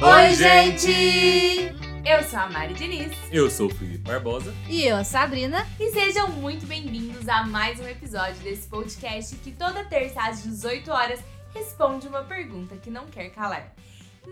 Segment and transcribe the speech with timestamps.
[0.00, 1.74] Oi, gente!
[2.06, 3.12] Eu sou a Mari Diniz.
[3.32, 4.54] Eu sou o Felipe Barbosa.
[4.68, 5.66] E eu, a Sabrina.
[5.78, 10.88] E sejam muito bem-vindos a mais um episódio desse podcast que toda terça às 18
[10.92, 11.18] horas
[11.52, 13.74] responde uma pergunta que não quer calar.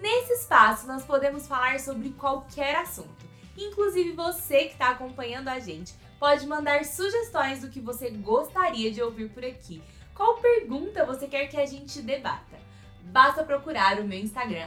[0.01, 3.27] Nesse espaço, nós podemos falar sobre qualquer assunto.
[3.59, 9.03] Inclusive você que está acompanhando a gente pode mandar sugestões do que você gostaria de
[9.03, 9.83] ouvir por aqui.
[10.15, 12.56] Qual pergunta você quer que a gente debata?
[13.07, 14.67] Basta procurar o meu Instagram,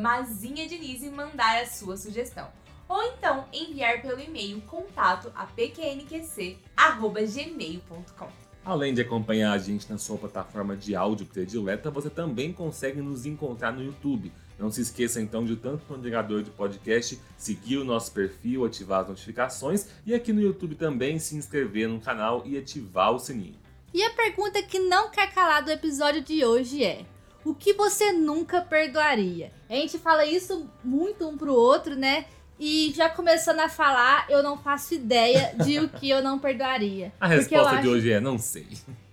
[0.00, 2.48] mazinhadiniz e mandar a sua sugestão.
[2.88, 8.28] Ou então enviar pelo e-mail contato a pqnqc.gmail.com.
[8.64, 13.24] Além de acompanhar a gente na sua plataforma de áudio predileta, você também consegue nos
[13.24, 14.32] encontrar no YouTube.
[14.58, 19.02] Não se esqueça então de tanto no agregador de podcast seguir o nosso perfil, ativar
[19.02, 23.54] as notificações e aqui no YouTube também se inscrever no canal e ativar o sininho.
[23.94, 27.04] E a pergunta que não quer calar do episódio de hoje é:
[27.46, 29.52] o que você nunca perdoaria?
[29.70, 32.26] A gente fala isso muito um pro outro, né?
[32.58, 37.12] E já começando a falar, eu não faço ideia de o que eu não perdoaria.
[37.20, 38.66] A resposta de hoje é não sei.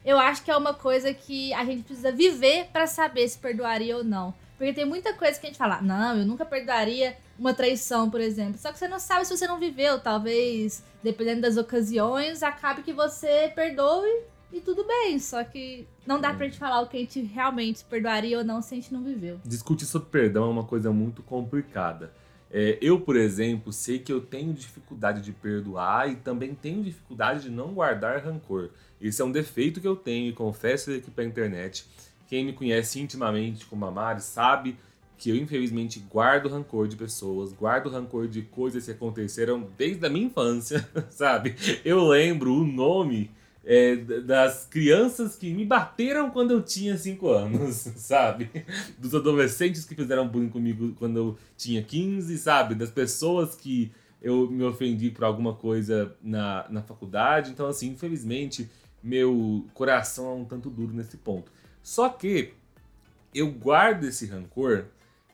[0.04, 3.96] Eu acho que é uma coisa que a gente precisa viver para saber se perdoaria
[3.96, 4.34] ou não.
[4.58, 8.20] Porque tem muita coisa que a gente fala, não, eu nunca perdoaria uma traição, por
[8.20, 8.58] exemplo.
[8.58, 10.00] Só que você não sabe se você não viveu.
[10.00, 14.10] Talvez, dependendo das ocasiões, acabe que você perdoe
[14.54, 15.18] e tudo bem.
[15.20, 16.34] Só que não dá é.
[16.34, 19.04] pra gente falar o que a gente realmente perdoaria ou não se a gente não
[19.04, 19.40] viveu.
[19.44, 22.14] Discutir sobre perdão é uma coisa muito complicada.
[22.52, 27.42] É, eu, por exemplo, sei que eu tenho dificuldade de perdoar e também tenho dificuldade
[27.42, 28.70] de não guardar rancor.
[29.02, 31.86] Esse é um defeito que eu tenho e confesso aqui pra internet.
[32.28, 34.78] Quem me conhece intimamente como a Mari sabe
[35.18, 40.10] que eu infelizmente guardo rancor de pessoas, guardo rancor de coisas que aconteceram desde a
[40.10, 41.56] minha infância, sabe?
[41.84, 43.32] Eu lembro o nome
[43.66, 48.50] é, das crianças que me bateram quando eu tinha 5 anos, sabe?
[48.98, 52.76] Dos adolescentes que fizeram bullying comigo quando eu tinha 15, sabe?
[52.76, 53.92] Das pessoas que
[54.22, 57.52] eu me ofendi por alguma coisa na, na faculdade.
[57.52, 58.70] Então, assim, infelizmente,
[59.02, 61.52] meu coração é um tanto duro nesse ponto.
[61.82, 62.54] Só que
[63.34, 64.86] eu guardo esse rancor,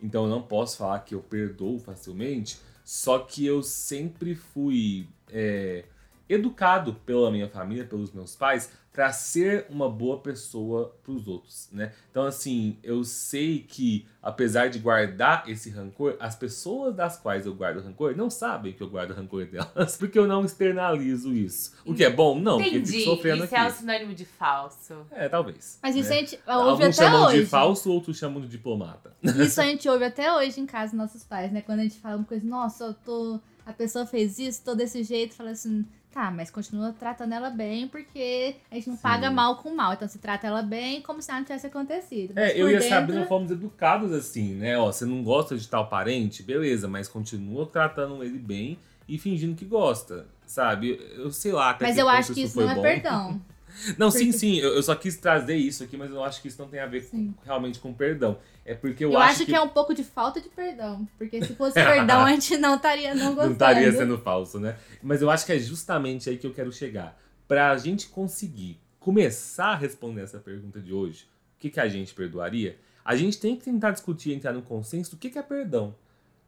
[0.01, 5.85] então eu não posso falar que eu perdoo facilmente, só que eu sempre fui é,
[6.29, 11.69] educado pela minha família, pelos meus pais, para ser uma boa pessoa para os outros,
[11.71, 11.93] né?
[12.11, 17.53] Então assim, eu sei que apesar de guardar esse rancor, as pessoas das quais eu
[17.53, 21.73] guardo rancor não sabem que eu guardo rancor delas, porque eu não externalizo isso.
[21.85, 22.39] O que é bom?
[22.39, 22.79] Não, Entendi.
[22.79, 23.63] porque eu fico sofrendo isso aqui.
[23.63, 25.05] é um sinônimo de falso.
[25.11, 25.79] É, talvez.
[25.81, 26.15] Mas isso né?
[26.15, 27.39] a gente ouve Alguns até chamam hoje.
[27.39, 29.13] de falso, outros chamam de diplomata.
[29.23, 31.61] Isso a gente ouve até hoje em casa, nossos pais, né?
[31.61, 33.39] Quando a gente fala uma coisa, nossa, eu tô.
[33.65, 37.87] A pessoa fez isso, tô desse jeito, fala assim, Tá, mas continua tratando ela bem,
[37.87, 39.01] porque a gente não Sim.
[39.01, 39.93] paga mal com mal.
[39.93, 42.33] Então você trata ela bem como se nada tivesse acontecido.
[42.35, 44.75] Mas é, eu e a Sabrina fomos educados assim, né?
[44.77, 49.55] Ó, você não gosta de tal parente, beleza, mas continua tratando ele bem e fingindo
[49.55, 50.99] que gosta, sabe?
[51.15, 51.71] Eu sei lá.
[51.71, 52.85] Até mas eu acho que isso não é bom.
[52.85, 53.41] é perdão.
[53.97, 54.57] Não, sim, sim.
[54.57, 56.87] Eu, eu, só quis trazer isso aqui, mas eu acho que isso não tem a
[56.87, 58.37] ver com, realmente com perdão.
[58.69, 59.51] É porque eu, eu acho, acho que...
[59.51, 59.55] que...
[59.55, 61.07] é um pouco de falta de perdão.
[61.17, 63.45] Porque se fosse perdão, a gente não estaria não gostando.
[63.45, 64.77] Não estaria sendo falso, né?
[65.01, 67.19] Mas eu acho que é justamente aí que eu quero chegar.
[67.47, 71.27] Pra gente conseguir começar a responder essa pergunta de hoje,
[71.57, 72.77] o que, que a gente perdoaria?
[73.03, 75.95] A gente tem que tentar discutir, entrar no consenso do que, que é perdão.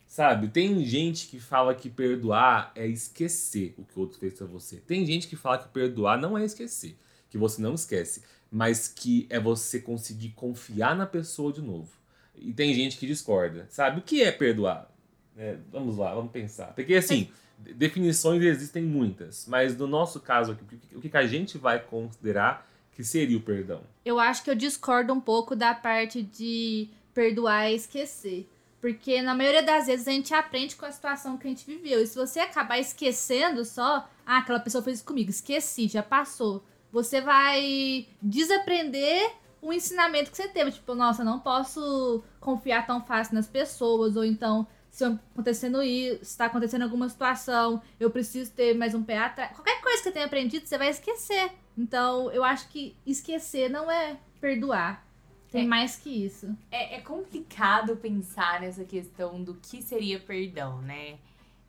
[0.05, 0.49] Sabe?
[0.49, 4.75] Tem gente que fala que perdoar é esquecer o que o outro fez pra você.
[4.75, 6.95] Tem gente que fala que perdoar não é esquecer
[7.31, 8.21] que você não esquece,
[8.51, 11.89] mas que é você conseguir confiar na pessoa de novo.
[12.35, 13.99] E tem gente que discorda, sabe?
[13.99, 14.89] O que é perdoar?
[15.37, 16.73] É, vamos lá, vamos pensar.
[16.73, 21.79] Porque assim, definições existem muitas, mas no nosso caso aqui, o que a gente vai
[21.79, 23.81] considerar que seria o perdão?
[24.03, 28.47] Eu acho que eu discordo um pouco da parte de perdoar e esquecer.
[28.79, 32.01] Porque na maioria das vezes a gente aprende com a situação que a gente viveu.
[32.01, 36.63] E se você acabar esquecendo só, ah, aquela pessoa fez isso comigo, esqueci, já passou
[36.91, 39.31] você vai desaprender
[39.61, 40.71] o ensinamento que você teve.
[40.71, 46.45] Tipo, nossa, não posso confiar tão fácil nas pessoas, ou então, se acontecendo isso, está
[46.45, 49.51] acontecendo alguma situação, eu preciso ter mais um pé atrás.
[49.55, 51.51] Qualquer coisa que você tenha aprendido, você vai esquecer.
[51.77, 55.05] Então, eu acho que esquecer não é perdoar.
[55.51, 56.55] Tem é, mais que isso.
[56.71, 61.19] É, é complicado pensar nessa questão do que seria perdão, né?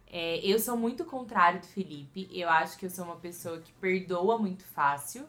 [0.07, 2.29] É, eu sou muito contrário do Felipe.
[2.31, 5.27] Eu acho que eu sou uma pessoa que perdoa muito fácil.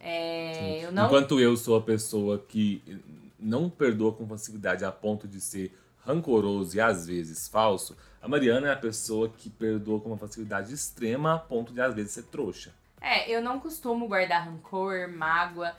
[0.00, 1.06] É, eu não...
[1.06, 2.82] Enquanto eu sou a pessoa que
[3.38, 8.68] não perdoa com facilidade a ponto de ser rancoroso e às vezes falso, a Mariana
[8.68, 12.24] é a pessoa que perdoa com uma facilidade extrema a ponto de às vezes ser
[12.24, 12.72] trouxa.
[13.00, 15.72] É, eu não costumo guardar rancor, mágoa.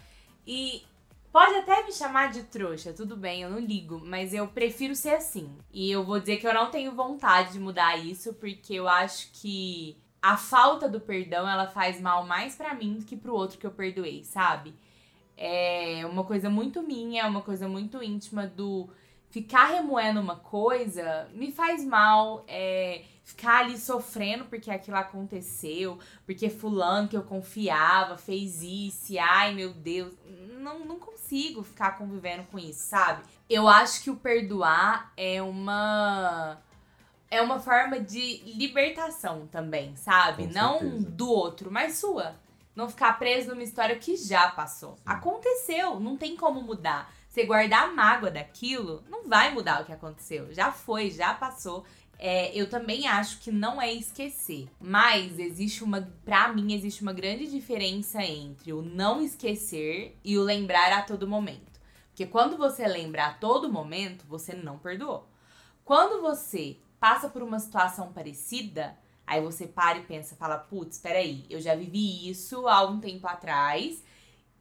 [0.45, 0.83] E
[1.31, 5.11] Pode até me chamar de trouxa, tudo bem, eu não ligo, mas eu prefiro ser
[5.11, 5.55] assim.
[5.71, 9.29] E eu vou dizer que eu não tenho vontade de mudar isso, porque eu acho
[9.33, 13.57] que a falta do perdão, ela faz mal mais para mim do que pro outro
[13.57, 14.73] que eu perdoei, sabe?
[15.35, 18.89] É uma coisa muito minha, é uma coisa muito íntima do
[19.29, 26.49] ficar remoendo uma coisa me faz mal, é ficar ali sofrendo porque aquilo aconteceu, porque
[26.49, 30.13] fulano que eu confiava fez isso, ai meu Deus,
[30.59, 33.21] não, não consigo ficar convivendo com isso, sabe?
[33.49, 36.57] Eu acho que o perdoar é uma
[37.29, 40.47] é uma forma de libertação também, sabe?
[40.47, 42.35] Não do outro, mas sua.
[42.75, 44.95] Não ficar preso numa história que já passou.
[44.97, 45.03] Sim.
[45.06, 47.12] Aconteceu, não tem como mudar.
[47.27, 50.53] Você guardar a mágoa daquilo, não vai mudar o que aconteceu.
[50.53, 51.83] Já foi, já passou.
[52.19, 54.68] É, eu também acho que não é esquecer.
[54.79, 56.01] Mas existe uma.
[56.24, 61.27] Pra mim, existe uma grande diferença entre o não esquecer e o lembrar a todo
[61.27, 61.79] momento.
[62.09, 65.27] Porque quando você lembra a todo momento, você não perdoou.
[65.85, 71.45] Quando você passa por uma situação parecida, aí você para e pensa, fala, putz, peraí,
[71.49, 74.03] eu já vivi isso há um tempo atrás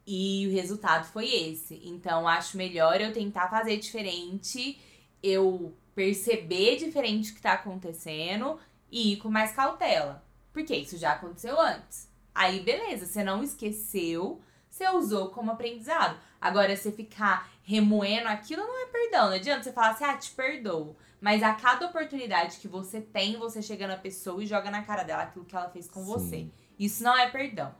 [0.06, 1.80] e o resultado foi esse.
[1.84, 4.78] Então, acho melhor eu tentar fazer diferente,
[5.22, 8.58] eu perceber diferente o que tá acontecendo
[8.90, 10.22] e ir com mais cautela.
[10.52, 12.08] Porque isso já aconteceu antes.
[12.34, 14.40] Aí, beleza, você não esqueceu,
[14.70, 16.18] você usou como aprendizado.
[16.40, 19.26] Agora, você ficar remoendo aquilo não é perdão.
[19.26, 20.96] Não adianta você falar assim, ah, te perdoo.
[21.26, 25.02] Mas a cada oportunidade que você tem, você chega na pessoa e joga na cara
[25.02, 26.06] dela aquilo que ela fez com Sim.
[26.06, 26.50] você.
[26.78, 27.74] Isso não é perdão.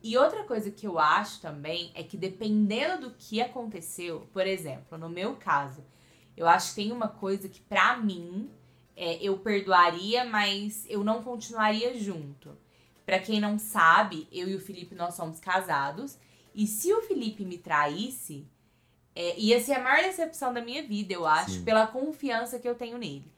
[0.00, 4.96] E outra coisa que eu acho também é que dependendo do que aconteceu, por exemplo,
[4.96, 5.84] no meu caso,
[6.36, 8.48] eu acho que tem uma coisa que pra mim
[8.96, 12.56] é, eu perdoaria, mas eu não continuaria junto.
[13.04, 16.16] Para quem não sabe, eu e o Felipe nós somos casados.
[16.54, 18.46] E se o Felipe me traísse,
[19.14, 21.64] é, ia ser a maior decepção da minha vida, eu acho, Sim.
[21.64, 23.30] pela confiança que eu tenho nele.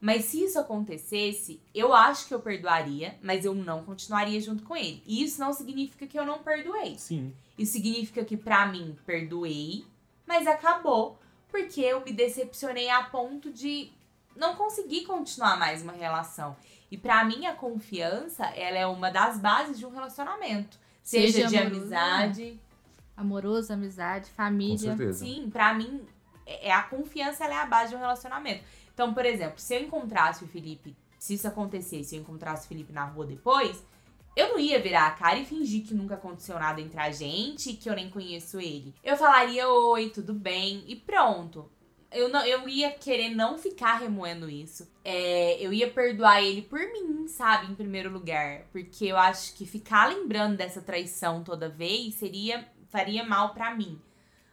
[0.00, 4.76] Mas se isso acontecesse, eu acho que eu perdoaria, mas eu não continuaria junto com
[4.76, 5.02] ele.
[5.04, 6.96] E isso não significa que eu não perdoei.
[6.96, 7.34] Sim.
[7.58, 9.84] Isso significa que para mim perdoei,
[10.24, 11.18] mas acabou
[11.50, 13.90] porque eu me decepcionei a ponto de
[14.36, 16.56] não conseguir continuar mais uma relação.
[16.90, 21.48] E para mim a confiança, ela é uma das bases de um relacionamento, seja, seja
[21.48, 22.60] de amizade,
[23.18, 24.92] amoroso, amizade, família.
[24.92, 25.24] Com certeza.
[25.24, 26.06] Sim, para mim
[26.46, 28.64] é, é a confiança ela é a base de um relacionamento.
[28.94, 32.68] Então, por exemplo, se eu encontrasse o Felipe, se isso acontecesse, se eu encontrasse o
[32.68, 33.84] Felipe na rua depois,
[34.34, 37.74] eu não ia virar a cara e fingir que nunca aconteceu nada entre a gente,
[37.74, 38.94] que eu nem conheço ele.
[39.04, 41.70] Eu falaria oi, tudo bem e pronto.
[42.10, 44.88] Eu, não, eu ia querer não ficar remoendo isso.
[45.04, 47.70] É, eu ia perdoar ele por mim, sabe?
[47.70, 48.62] Em primeiro lugar.
[48.72, 54.00] Porque eu acho que ficar lembrando dessa traição toda vez seria faria mal para mim.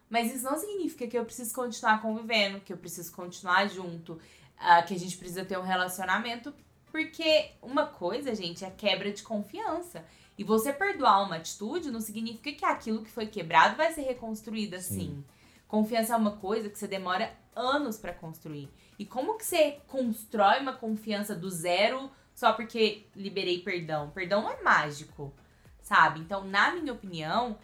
[0.10, 4.86] Mas isso não significa que eu preciso continuar convivendo, que eu preciso continuar junto, uh,
[4.88, 6.54] que a gente precisa ter um relacionamento,
[6.92, 10.06] porque uma coisa, gente, é quebra de confiança.
[10.38, 14.76] E você perdoar uma atitude não significa que aquilo que foi quebrado vai ser reconstruído
[14.76, 15.16] assim.
[15.16, 15.26] Sim.
[15.68, 18.70] Confiança é uma coisa que você demora anos para construir.
[19.00, 24.10] E como que você constrói uma confiança do zero só porque liberei perdão?
[24.12, 25.34] Perdão não é mágico,
[25.82, 26.20] sabe?
[26.20, 27.58] Então, na minha opinião,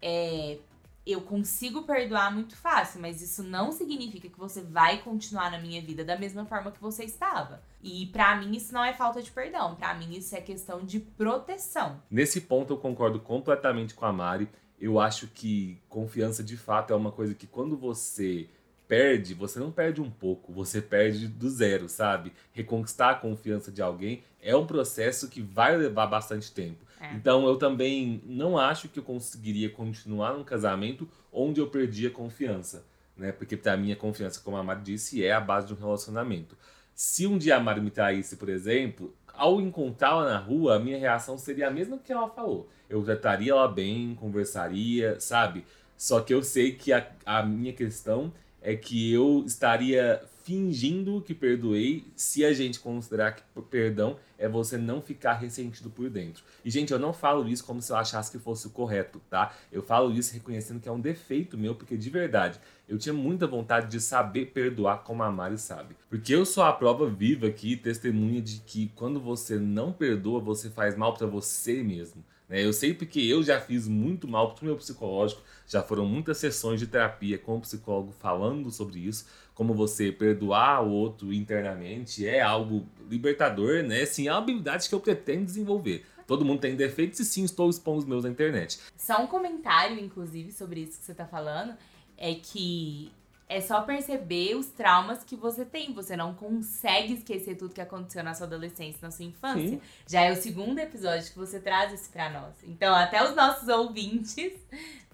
[0.00, 0.58] é,
[1.06, 5.80] eu consigo perdoar muito fácil, mas isso não significa que você vai continuar na minha
[5.80, 7.62] vida da mesma forma que você estava.
[7.82, 11.00] E para mim isso não é falta de perdão, para mim isso é questão de
[11.00, 12.02] proteção.
[12.10, 14.48] Nesse ponto eu concordo completamente com a Mari.
[14.78, 18.48] Eu acho que confiança de fato é uma coisa que quando você
[18.86, 22.32] perde, você não perde um pouco, você perde do zero, sabe?
[22.52, 26.84] Reconquistar a confiança de alguém é um processo que vai levar bastante tempo.
[27.00, 27.14] É.
[27.14, 32.10] Então eu também não acho que eu conseguiria continuar num casamento onde eu perdi a
[32.10, 32.84] confiança,
[33.16, 33.32] né?
[33.32, 36.56] Porque para mim a confiança, como a Mari disse, é a base de um relacionamento.
[36.94, 40.98] Se um dia a Mari me traísse, por exemplo, ao encontrá-la na rua, a minha
[40.98, 42.68] reação seria a mesma que ela falou.
[42.88, 45.64] Eu trataria ela bem, conversaria, sabe?
[45.96, 48.32] Só que eu sei que a, a minha questão
[48.68, 54.76] é que eu estaria fingindo que perdoei se a gente considerar que perdão é você
[54.76, 56.44] não ficar ressentido por dentro.
[56.62, 59.54] E, gente, eu não falo isso como se eu achasse que fosse o correto, tá?
[59.72, 63.46] Eu falo isso reconhecendo que é um defeito meu, porque de verdade, eu tinha muita
[63.46, 65.96] vontade de saber perdoar como a Mari sabe.
[66.10, 70.68] Porque eu sou a prova viva aqui, testemunha de que quando você não perdoa, você
[70.68, 72.22] faz mal para você mesmo.
[72.48, 72.64] Né?
[72.64, 76.80] Eu sei porque eu já fiz muito mal pro meu psicológico, já foram muitas sessões
[76.80, 82.40] de terapia com o psicólogo falando sobre isso, como você perdoar o outro internamente é
[82.40, 84.06] algo libertador, né?
[84.06, 86.06] Sim, é uma habilidade que eu pretendo desenvolver.
[86.26, 88.78] Todo mundo tem defeitos e sim, estou expondo os meus na internet.
[88.96, 91.74] Só um comentário, inclusive, sobre isso que você está falando
[92.16, 93.10] é que
[93.48, 95.92] é só perceber os traumas que você tem.
[95.94, 99.68] Você não consegue esquecer tudo que aconteceu na sua adolescência, na sua infância.
[99.68, 99.80] Sim.
[100.06, 102.52] Já é o segundo episódio que você traz isso pra nós.
[102.64, 104.52] Então, até os nossos ouvintes,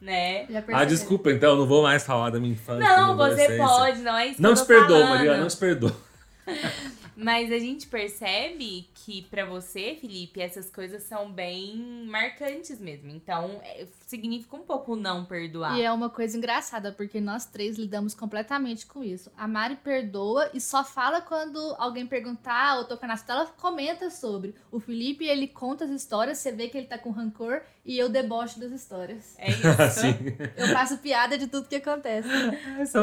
[0.00, 0.47] né?
[0.50, 2.85] Já Ah, desculpa, então, eu não vou mais falar da minha infância.
[2.85, 5.05] Não, você pode, não é isso Não que eu te perdoa.
[5.07, 5.97] Maria, não te perdoa.
[7.16, 13.11] Mas a gente percebe que pra você, Felipe, essas coisas são bem marcantes mesmo.
[13.11, 15.78] Então, é, significa um pouco não perdoar.
[15.78, 19.30] E é uma coisa engraçada, porque nós três lidamos completamente com isso.
[19.37, 24.11] A Mari perdoa e só fala quando alguém perguntar ou tocar na tela, ela comenta
[24.11, 24.54] sobre.
[24.71, 28.09] O Felipe, ele conta as histórias, você vê que ele tá com rancor e eu
[28.09, 29.35] debocho das histórias.
[29.38, 29.61] É isso.
[30.00, 30.14] Sim.
[30.57, 32.29] Eu faço piada de tudo que acontece.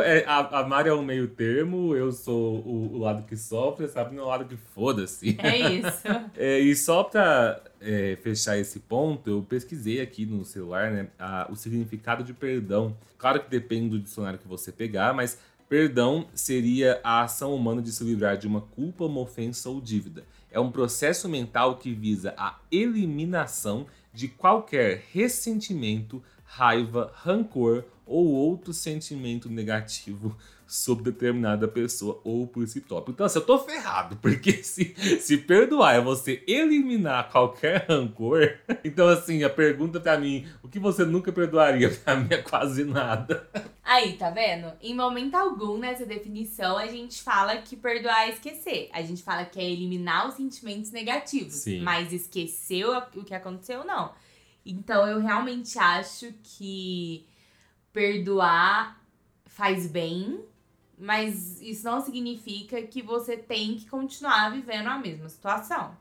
[0.03, 3.87] É, a, a Mari é o meio termo, eu sou o, o lado que sofre,
[3.87, 4.15] sabe?
[4.15, 5.37] Não é o lado que foda-se.
[5.41, 6.01] É isso.
[6.37, 11.47] É, e só pra é, fechar esse ponto, eu pesquisei aqui no celular né, a-
[11.51, 12.95] o significado de perdão.
[13.17, 15.37] Claro que depende do dicionário que você pegar, mas
[15.69, 20.23] perdão seria a ação humana de se livrar de uma culpa, uma ofensa ou dívida.
[20.49, 28.73] É um processo mental que visa a eliminação de qualquer ressentimento, raiva, rancor ou outro
[28.73, 30.35] sentimento negativo
[30.71, 33.11] sobre determinada pessoa ou por si próprio.
[33.11, 39.09] Então, assim, eu tô ferrado, porque se, se perdoar é você eliminar qualquer rancor, então,
[39.09, 41.89] assim, a pergunta pra mim, o que você nunca perdoaria?
[42.01, 43.47] Pra mim é quase nada.
[43.83, 44.71] Aí, tá vendo?
[44.81, 48.89] Em momento algum nessa definição a gente fala que perdoar é esquecer.
[48.93, 51.53] A gente fala que é eliminar os sentimentos negativos.
[51.53, 51.81] Sim.
[51.81, 54.13] Mas esquecer o o que aconteceu, não.
[54.65, 57.25] Então eu realmente acho que
[57.91, 59.01] perdoar
[59.45, 60.39] faz bem,
[61.01, 65.97] mas isso não significa que você tem que continuar vivendo a mesma situação.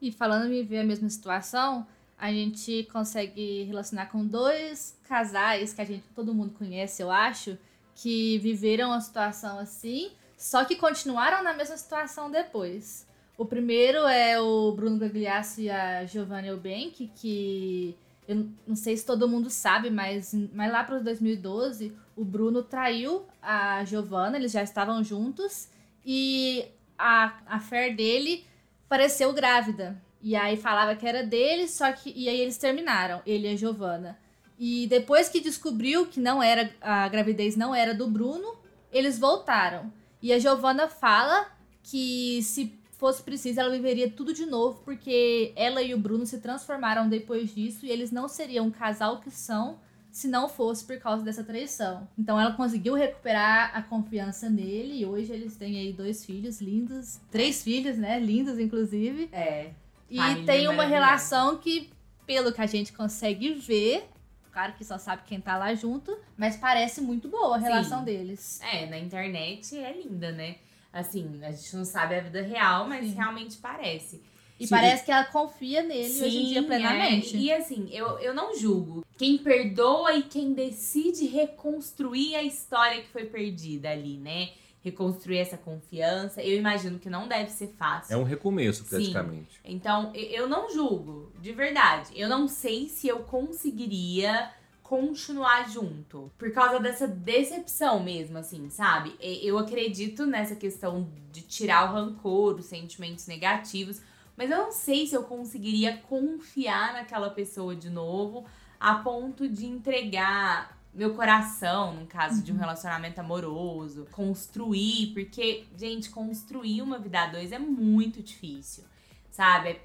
[0.00, 1.86] E falando em viver a mesma situação,
[2.18, 7.56] a gente consegue relacionar com dois casais que a gente todo mundo conhece, eu acho,
[7.94, 13.06] que viveram uma situação assim, só que continuaram na mesma situação depois.
[13.38, 17.96] O primeiro é o Bruno Gagliasso e a Giovanna Eubank, que
[18.28, 23.26] eu não sei se todo mundo sabe, mas, mas lá para 2012, o Bruno traiu
[23.40, 25.68] a Giovanna, eles já estavam juntos,
[26.04, 26.64] e
[26.98, 28.44] a, a fé dele
[28.88, 30.00] pareceu grávida.
[30.20, 32.12] E aí falava que era dele, só que.
[32.14, 34.18] E aí eles terminaram, ele e a Giovana.
[34.58, 36.70] E depois que descobriu que não era.
[36.80, 38.54] A gravidez não era do Bruno,
[38.92, 39.92] eles voltaram.
[40.20, 41.50] E a Giovana fala
[41.82, 46.38] que se fosse preciso, ela viveria tudo de novo, porque ela e o Bruno se
[46.38, 49.80] transformaram depois disso e eles não seriam o casal que são
[50.12, 52.06] se não fosse por causa dessa traição.
[52.18, 57.18] Então ela conseguiu recuperar a confiança nele e hoje eles têm aí dois filhos lindos,
[57.30, 58.20] três filhos, né?
[58.20, 59.30] Lindos, inclusive.
[59.32, 59.70] É.
[60.10, 61.90] E tem uma relação que,
[62.26, 64.06] pelo que a gente consegue ver,
[64.52, 67.64] claro que só sabe quem tá lá junto, mas parece muito boa a Sim.
[67.64, 68.60] relação deles.
[68.60, 70.56] É, na internet é linda, né?
[70.92, 73.14] Assim, a gente não sabe a vida real, mas Sim.
[73.14, 74.22] realmente parece.
[74.62, 74.70] E Sim.
[74.74, 77.36] parece que ela confia nele hoje em dia Sim, plenamente.
[77.36, 77.38] é.
[77.40, 79.04] E assim, eu, eu não julgo.
[79.18, 84.50] Quem perdoa e quem decide reconstruir a história que foi perdida ali, né?
[84.84, 86.40] Reconstruir essa confiança.
[86.42, 88.14] Eu imagino que não deve ser fácil.
[88.14, 88.88] É um recomeço, Sim.
[88.90, 89.60] praticamente.
[89.64, 92.10] Então, e- eu não julgo, de verdade.
[92.14, 94.50] Eu não sei se eu conseguiria
[94.82, 96.30] continuar junto.
[96.36, 99.14] Por causa dessa decepção mesmo, assim, sabe?
[99.20, 104.00] E- Eu acredito nessa questão de tirar o rancor, os sentimentos negativos.
[104.36, 108.44] Mas eu não sei se eu conseguiria confiar naquela pessoa de novo
[108.80, 116.10] a ponto de entregar meu coração, no caso de um relacionamento amoroso, construir, porque, gente,
[116.10, 118.84] construir uma vida a dois é muito difícil,
[119.30, 119.80] sabe?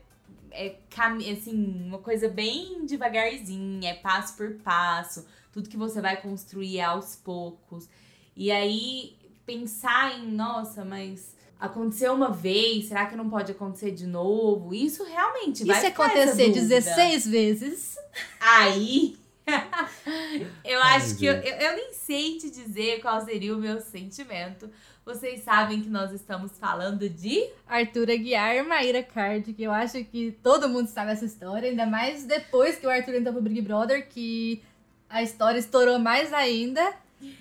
[0.51, 6.21] É, é assim, uma coisa bem devagarzinha, é passo por passo, tudo que você vai
[6.21, 7.87] construir é aos poucos.
[8.35, 14.05] E aí pensar em, nossa, mas aconteceu uma vez, será que não pode acontecer de
[14.05, 14.73] novo?
[14.73, 16.67] Isso realmente E vai se acontecer dúvida.
[16.67, 17.95] 16 vezes?
[18.39, 19.17] Aí,
[20.63, 21.47] eu Ai, acho que eu, gente.
[21.47, 24.69] eu, eu nem sei te dizer qual seria o meu sentimento.
[25.05, 27.49] Vocês sabem que nós estamos falando de.
[27.65, 31.85] Arthur Aguiar e Maíra Card, que eu acho que todo mundo sabe essa história, ainda
[31.85, 34.61] mais depois que o Arthur entrou pro Big Brother, que
[35.09, 36.93] a história estourou mais ainda,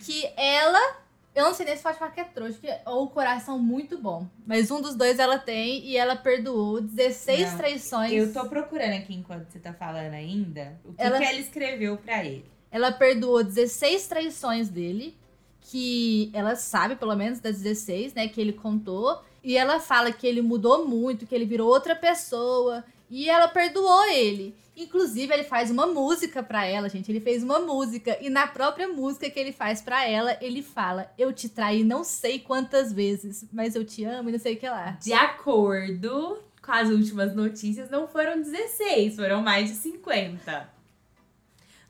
[0.04, 0.96] que ela,
[1.36, 4.26] eu não sei nem se pode falar que é trouxa, é o coração muito bom,
[4.46, 8.12] mas um dos dois ela tem e ela perdoou 16 Não, traições.
[8.12, 11.96] Eu tô procurando aqui enquanto você tá falando ainda o que, Ela- que ela escreveu
[11.98, 12.44] pra ele.
[12.70, 15.16] Ela perdoou 16 traições dele,
[15.60, 19.22] que ela sabe, pelo menos, das 16, né, que ele contou.
[19.42, 24.04] E ela fala que ele mudou muito, que ele virou outra pessoa, E ela perdoou
[24.06, 24.54] ele.
[24.76, 27.10] Inclusive, ele faz uma música pra ela, gente.
[27.10, 28.18] Ele fez uma música.
[28.20, 32.04] E na própria música que ele faz pra ela, ele fala: Eu te traí não
[32.04, 34.98] sei quantas vezes, mas eu te amo e não sei o que lá.
[35.00, 40.68] De acordo com as últimas notícias, não foram 16, foram mais de 50.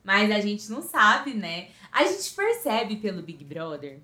[0.04, 1.68] Mas a gente não sabe, né?
[1.90, 3.98] A gente percebe pelo Big Brother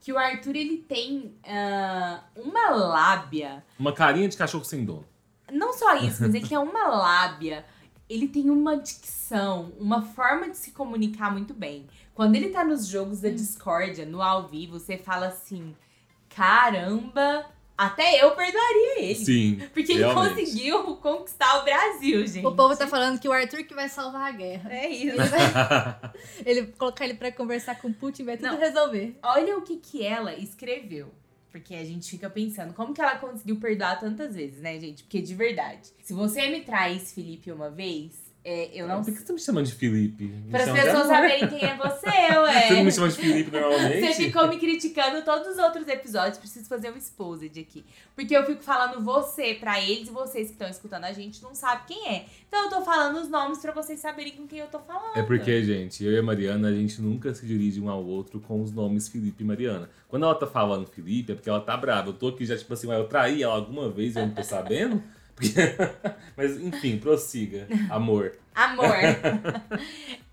[0.00, 3.64] que o Arthur ele tem ah, uma lábia.
[3.78, 5.04] Uma carinha de cachorro sem dono.
[5.52, 7.64] Não só isso, mas ele tem uma lábia.
[8.08, 11.86] Ele tem uma dicção, uma forma de se comunicar muito bem.
[12.14, 15.74] Quando ele tá nos jogos da discórdia, no ao vivo, você fala assim:
[16.38, 17.44] caramba,
[17.76, 19.14] até eu perdoaria ele.
[19.14, 19.60] Sim.
[19.74, 20.30] Porque ele realmente.
[20.36, 22.46] conseguiu conquistar o Brasil, gente.
[22.46, 24.72] O povo tá falando que o Arthur que vai salvar a guerra.
[24.72, 25.16] É isso.
[25.16, 26.00] Ele, vai-
[26.46, 28.58] ele colocar ele pra conversar com o Putin vai tudo Não.
[28.58, 29.18] resolver.
[29.22, 31.12] Olha o que que ela escreveu.
[31.50, 35.02] Porque a gente fica pensando, como que ela conseguiu perdoar tantas vezes, né, gente?
[35.02, 39.18] Porque de verdade, se você me traz Felipe uma vez, é, eu não Por que
[39.18, 40.32] você tá me chamando de Felipe?
[40.50, 42.82] Para as chama de pessoas saberem quem é você, Você não ué.
[42.82, 44.00] me chama de Felipe normalmente?
[44.00, 47.84] Você ficou me criticando todos os outros episódios, preciso fazer um exposed aqui.
[48.14, 51.54] Porque eu fico falando você pra eles e vocês que estão escutando a gente não
[51.54, 52.26] sabem quem é.
[52.46, 55.16] Então eu tô falando os nomes pra vocês saberem com quem eu tô falando.
[55.16, 58.40] É porque, gente, eu e a Mariana, a gente nunca se dirige um ao outro
[58.40, 59.90] com os nomes Felipe e Mariana.
[60.08, 62.08] Quando ela tá falando Felipe, é porque ela tá brava.
[62.08, 64.42] Eu tô aqui já, tipo assim, ué, eu traí ela alguma vez eu não tô
[64.42, 65.02] sabendo?
[65.38, 65.54] Porque-
[66.36, 67.66] Mas, enfim, prossiga.
[67.90, 68.36] Amor.
[68.54, 68.86] Amor.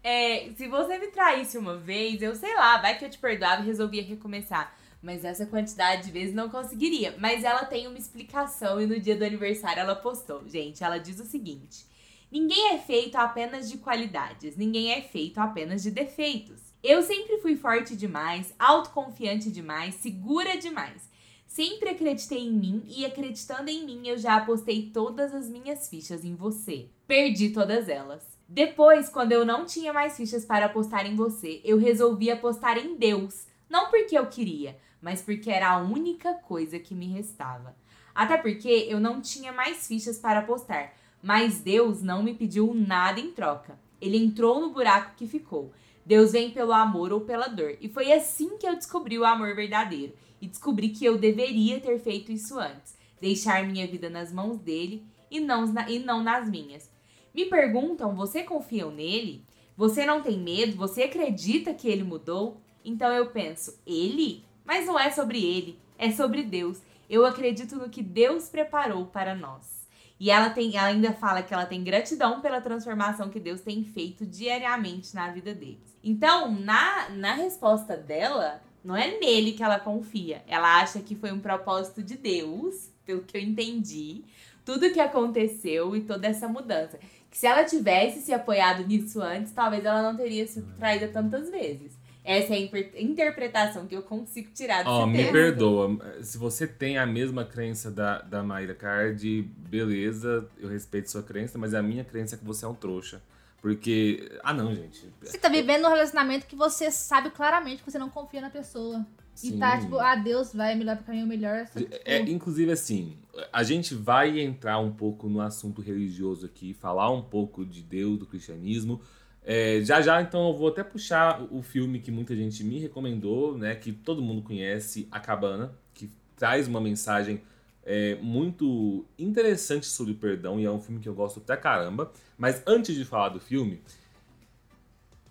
[0.07, 3.63] É, se você me traísse uma vez, eu sei lá, vai que eu te perdoava
[3.63, 4.71] e resolvia recomeçar.
[5.01, 7.15] Mas essa quantidade de vezes não conseguiria.
[7.17, 10.47] Mas ela tem uma explicação e no dia do aniversário ela postou.
[10.47, 11.87] Gente, ela diz o seguinte:
[12.31, 16.61] Ninguém é feito apenas de qualidades, ninguém é feito apenas de defeitos.
[16.83, 21.09] Eu sempre fui forte demais, autoconfiante demais, segura demais.
[21.55, 26.25] Sempre acreditei em mim e acreditando em mim eu já apostei todas as minhas fichas
[26.25, 26.89] em você.
[27.07, 28.37] Perdi todas elas.
[28.45, 32.97] Depois, quando eu não tinha mais fichas para apostar em você, eu resolvi apostar em
[32.97, 33.47] Deus.
[33.69, 37.73] Não porque eu queria, mas porque era a única coisa que me restava.
[38.13, 40.91] Até porque eu não tinha mais fichas para apostar,
[41.23, 43.79] mas Deus não me pediu nada em troca.
[44.01, 45.71] Ele entrou no buraco que ficou.
[46.05, 47.77] Deus vem pelo amor ou pela dor.
[47.81, 50.13] E foi assim que eu descobri o amor verdadeiro.
[50.39, 52.95] E descobri que eu deveria ter feito isso antes.
[53.19, 56.91] Deixar minha vida nas mãos dele e não, e não nas minhas.
[57.33, 59.43] Me perguntam: você confia nele?
[59.75, 60.77] Você não tem medo?
[60.77, 62.61] Você acredita que ele mudou?
[62.83, 64.45] Então eu penso: ele?
[64.63, 66.81] Mas não é sobre ele, é sobre Deus.
[67.09, 69.85] Eu acredito no que Deus preparou para nós.
[70.19, 73.83] E ela tem, ela ainda fala que ela tem gratidão pela transformação que Deus tem
[73.83, 75.94] feito diariamente na vida deles.
[76.05, 80.43] Então, na, na resposta dela, não é nele que ela confia.
[80.47, 84.21] Ela acha que foi um propósito de Deus, pelo que eu entendi,
[84.63, 86.99] tudo que aconteceu e toda essa mudança.
[87.31, 91.49] Que se ela tivesse se apoiado nisso antes, talvez ela não teria sido traída tantas
[91.49, 91.97] vezes.
[92.23, 96.23] Essa é a inter- interpretação que eu consigo tirar desse Ó, me perdoa.
[96.23, 101.57] Se você tem a mesma crença da, da Mayra Card, beleza, eu respeito sua crença,
[101.57, 103.21] mas a minha crença é que você é um trouxa.
[103.65, 104.31] Porque.
[104.43, 105.11] Ah, não, gente.
[105.23, 109.03] Você tá vivendo um relacionamento que você sabe claramente que você não confia na pessoa.
[109.33, 109.55] Sim.
[109.55, 111.65] E tá, tipo, ah, Deus vai me levar pro caminho melhor.
[111.65, 113.17] Só que, tipo, É, inclusive, assim,
[113.51, 118.19] a gente vai entrar um pouco no assunto religioso aqui, falar um pouco de Deus,
[118.19, 119.01] do cristianismo.
[119.43, 123.57] É, já já, então, eu vou até puxar o filme que muita gente me recomendou,
[123.57, 123.73] né?
[123.73, 127.41] Que todo mundo conhece, A Cabana, que traz uma mensagem
[127.85, 132.11] é, muito interessante sobre perdão e é um filme que eu gosto pra caramba.
[132.37, 133.79] Mas antes de falar do filme,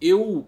[0.00, 0.46] eu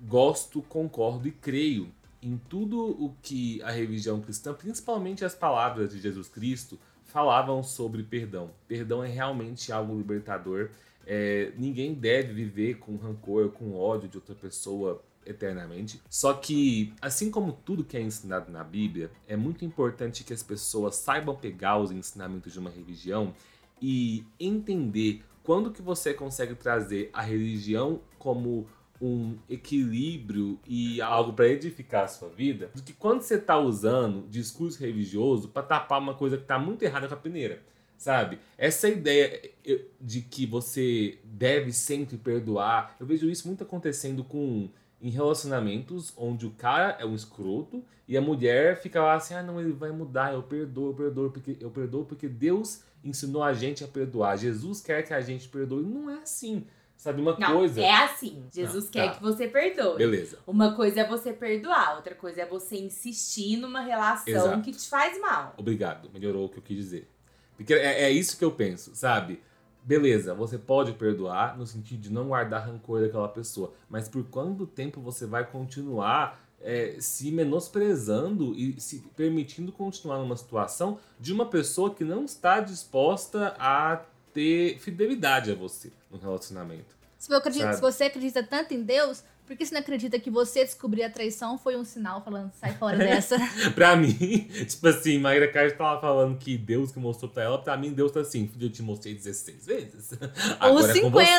[0.00, 1.90] gosto, concordo e creio
[2.20, 8.02] em tudo o que a religião cristã, principalmente as palavras de Jesus Cristo, falavam sobre
[8.02, 8.50] perdão.
[8.66, 10.70] Perdão é realmente algo libertador.
[11.06, 16.00] É, ninguém deve viver com rancor, com ódio de outra pessoa eternamente.
[16.08, 20.42] Só que, assim como tudo que é ensinado na Bíblia, é muito importante que as
[20.42, 23.34] pessoas saibam pegar os ensinamentos de uma religião
[23.80, 28.66] e entender quando que você consegue trazer a religião como
[29.00, 34.26] um equilíbrio e algo para edificar a sua vida, do que quando você tá usando
[34.28, 37.62] discurso religioso para tapar uma coisa que tá muito errada com a peneira.
[37.96, 38.38] Sabe?
[38.58, 44.68] Essa ideia eh, de que você deve sempre perdoar, eu vejo isso muito acontecendo com
[45.04, 49.42] em relacionamentos onde o cara é um escroto e a mulher fica lá assim: "Ah,
[49.42, 53.52] não, ele vai mudar, eu perdoo, eu perdoo porque eu perdoo porque Deus ensinou a
[53.52, 54.38] gente a perdoar.
[54.38, 55.82] Jesus quer que a gente perdoe".
[55.84, 56.66] Não é assim.
[56.96, 57.82] Sabe uma Não, coisa?
[57.82, 58.44] é assim.
[58.50, 59.16] Jesus Não, quer tá.
[59.16, 59.98] que você perdoe.
[59.98, 60.38] Beleza.
[60.46, 64.62] Uma coisa é você perdoar, outra coisa é você insistir numa relação Exato.
[64.62, 65.52] que te faz mal.
[65.58, 67.10] Obrigado, melhorou o que eu quis dizer.
[67.58, 69.42] Porque é, é isso que eu penso, sabe?
[69.84, 74.66] Beleza, você pode perdoar no sentido de não guardar rancor daquela pessoa, mas por quanto
[74.66, 81.44] tempo você vai continuar é, se menosprezando e se permitindo continuar numa situação de uma
[81.44, 84.00] pessoa que não está disposta a
[84.32, 86.96] ter fidelidade a você no relacionamento?
[87.18, 90.30] Se você acredita, se você acredita tanto em Deus, por que você não acredita que
[90.30, 93.36] você descobrir a traição foi um sinal falando, sai fora dessa?
[93.74, 94.12] pra mim,
[94.66, 98.10] tipo assim, Maíra Card tava falando que Deus que mostrou pra ela, pra mim Deus
[98.10, 100.12] tá assim, eu te mostrei 16 vezes.
[100.60, 101.38] Ou Agora 50.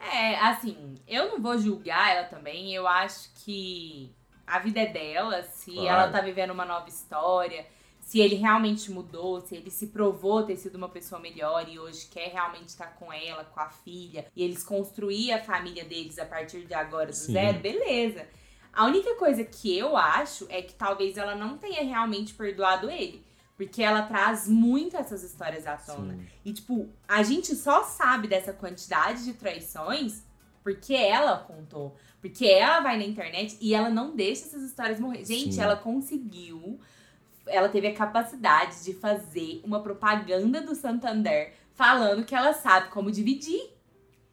[0.00, 4.12] É, é, assim, eu não vou julgar ela também, eu acho que
[4.46, 5.88] a vida é dela, se claro.
[5.88, 7.64] ela tá vivendo uma nova história
[8.10, 12.08] se ele realmente mudou, se ele se provou ter sido uma pessoa melhor e hoje
[12.10, 16.26] quer realmente estar com ela, com a filha, e eles construir a família deles a
[16.26, 17.34] partir de agora do Sim.
[17.34, 18.26] zero, beleza.
[18.72, 23.24] A única coisa que eu acho é que talvez ela não tenha realmente perdoado ele.
[23.56, 26.14] Porque ela traz muito essas histórias à tona.
[26.14, 26.26] Sim.
[26.44, 30.24] E, tipo, a gente só sabe dessa quantidade de traições
[30.64, 31.94] porque ela contou.
[32.20, 35.24] Porque ela vai na internet e ela não deixa essas histórias morrer.
[35.24, 35.60] Gente, Sim.
[35.60, 36.80] ela conseguiu
[37.50, 43.10] ela teve a capacidade de fazer uma propaganda do Santander falando que ela sabe como
[43.10, 43.70] dividir.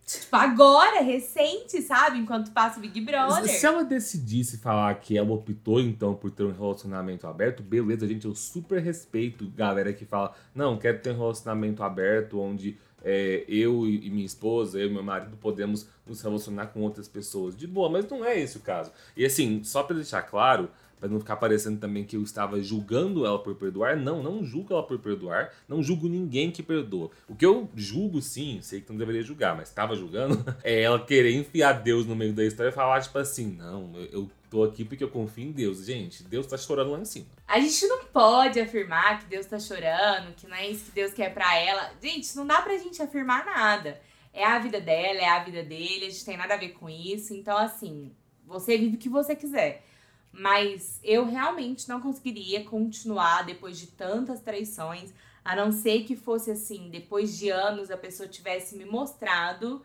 [0.06, 2.18] Tipo, agora, recente, sabe?
[2.18, 3.46] Enquanto passa o Big Brother.
[3.46, 8.26] Se ela decidisse falar que ela optou, então, por ter um relacionamento aberto, beleza, gente,
[8.26, 13.86] eu super respeito galera que fala, não, quero ter um relacionamento aberto, onde é, eu
[13.86, 17.56] e minha esposa, eu e meu marido podemos nos relacionar com outras pessoas.
[17.56, 18.94] De boa, mas não é esse o caso.
[19.16, 20.70] E assim, só pra deixar claro,
[21.00, 23.96] para não ficar parecendo também que eu estava julgando ela por perdoar.
[23.96, 27.12] Não, não julgo ela por perdoar, não julgo ninguém que perdoa.
[27.28, 31.00] O que eu julgo, sim, sei que não deveria julgar, mas estava julgando, é ela
[31.00, 34.86] querer enfiar Deus no meio da história e falar, tipo assim, não, eu, tô aqui
[34.86, 35.86] porque eu confio em Deus.
[35.86, 37.28] Gente, Deus tá chorando lá em cima.
[37.48, 41.14] A gente não pode afirmar que Deus tá chorando, que não é isso que Deus
[41.14, 41.92] quer pra ela.
[42.02, 44.00] Gente, não dá pra gente afirmar nada.
[44.34, 46.90] É a vida dela, é a vida dele, a gente tem nada a ver com
[46.90, 47.34] isso.
[47.34, 48.12] Então, assim,
[48.46, 49.84] você vive o que você quiser.
[50.32, 55.14] Mas eu realmente não conseguiria continuar depois de tantas traições,
[55.44, 59.84] a não ser que fosse assim, depois de anos a pessoa tivesse me mostrado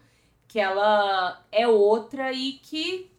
[0.48, 3.10] que ela é outra e que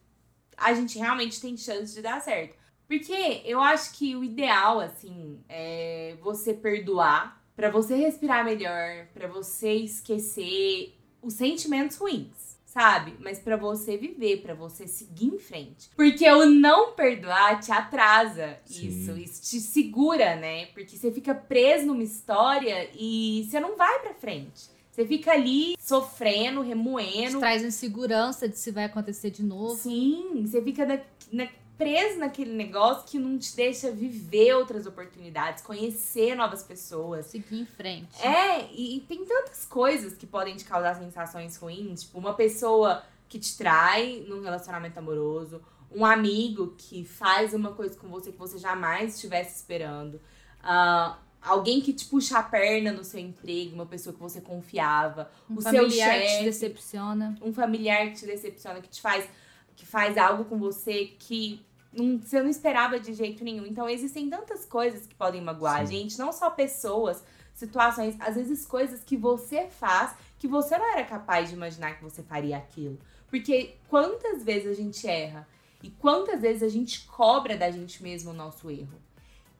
[0.56, 2.56] a gente realmente tem chance de dar certo.
[2.86, 9.26] Porque eu acho que o ideal, assim, é você perdoar para você respirar melhor, para
[9.26, 13.14] você esquecer os sentimentos ruins sabe?
[13.20, 15.88] Mas para você viver, para você seguir em frente.
[15.94, 18.88] Porque o não perdoar te atrasa Sim.
[18.88, 20.66] isso, isso te segura, né?
[20.66, 24.74] Porque você fica preso numa história e você não vai para frente.
[24.90, 27.36] Você fica ali sofrendo, remoendo.
[27.36, 29.76] Te traz insegurança de se vai acontecer de novo.
[29.76, 30.98] Sim, você fica na,
[31.32, 37.26] na, preso naquele negócio que não te deixa viver outras oportunidades, conhecer novas pessoas.
[37.26, 38.24] Seguir em frente.
[38.24, 42.02] É, e, e tem tantas coisas que podem te causar sensações ruins.
[42.02, 45.60] Tipo, uma pessoa que te trai num relacionamento amoroso,
[45.90, 50.14] um amigo que faz uma coisa com você que você jamais estivesse esperando.
[50.62, 55.30] Uh, alguém que te puxa a perna no seu emprego, uma pessoa que você confiava,
[55.48, 59.28] um o seu chefe, que te decepciona, um familiar que te decepciona, que te faz
[59.76, 63.66] que faz algo com você que não, você não esperava de jeito nenhum.
[63.66, 67.22] Então, existem tantas coisas que podem magoar a gente, não só pessoas,
[67.54, 72.02] situações, às vezes coisas que você faz que você não era capaz de imaginar que
[72.02, 72.98] você faria aquilo.
[73.28, 75.48] Porque quantas vezes a gente erra
[75.82, 79.00] e quantas vezes a gente cobra da gente mesmo o nosso erro.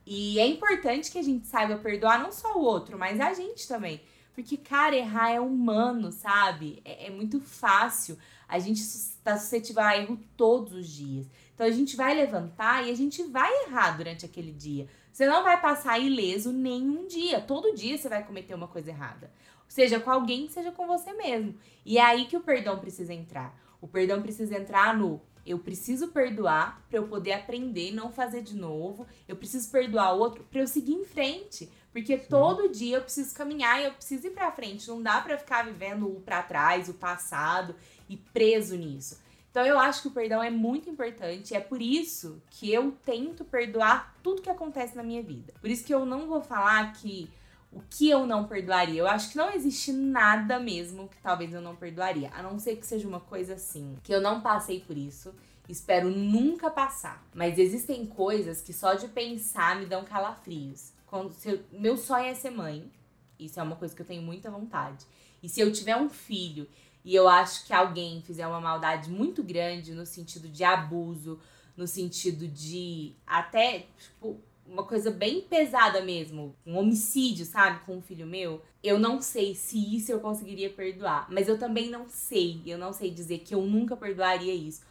[0.07, 3.67] E é importante que a gente saiba perdoar não só o outro, mas a gente
[3.67, 4.01] também.
[4.35, 6.83] Porque, cara, errar é humano, sabe?
[6.85, 8.19] É, é muito fácil.
[8.49, 11.27] A gente está suscetível a erro todos os dias.
[11.55, 14.89] Então a gente vai levantar e a gente vai errar durante aquele dia.
[15.13, 17.41] Você não vai passar ileso nenhum dia.
[17.41, 19.31] Todo dia você vai cometer uma coisa errada.
[19.69, 21.55] Seja com alguém, seja com você mesmo.
[21.85, 23.59] E é aí que o perdão precisa entrar.
[23.81, 28.57] O perdão precisa entrar no eu preciso perdoar para eu poder aprender, não fazer de
[28.57, 29.07] novo.
[29.29, 32.27] Eu preciso perdoar o outro para eu seguir em frente, porque Sim.
[32.31, 34.89] todo dia eu preciso caminhar e eu preciso ir para frente.
[34.89, 37.77] Não dá para ficar vivendo o para trás, o passado
[38.09, 39.23] e preso nisso.
[39.51, 43.45] Então eu acho que o perdão é muito importante, é por isso que eu tento
[43.45, 45.55] perdoar tudo que acontece na minha vida.
[45.61, 47.31] Por isso que eu não vou falar que
[47.75, 49.01] o que eu não perdoaria.
[49.01, 52.77] Eu acho que não existe nada mesmo que talvez eu não perdoaria, a não ser
[52.77, 55.35] que seja uma coisa assim, que eu não passei por isso.
[55.69, 57.25] Espero nunca passar.
[57.35, 60.93] Mas existem coisas que só de pensar me dão calafrios.
[61.07, 62.91] Quando eu, meu sonho é ser mãe.
[63.39, 65.05] Isso é uma coisa que eu tenho muita vontade.
[65.43, 66.69] E se eu tiver um filho
[67.05, 71.39] e eu acho que alguém fizer uma maldade muito grande no sentido de abuso,
[71.77, 78.03] no sentido de até, tipo, uma coisa bem pesada mesmo, um homicídio, sabe, com um
[78.03, 81.27] filho meu, eu não sei se isso eu conseguiria perdoar.
[81.31, 84.83] Mas eu também não sei, eu não sei dizer que eu nunca perdoaria isso.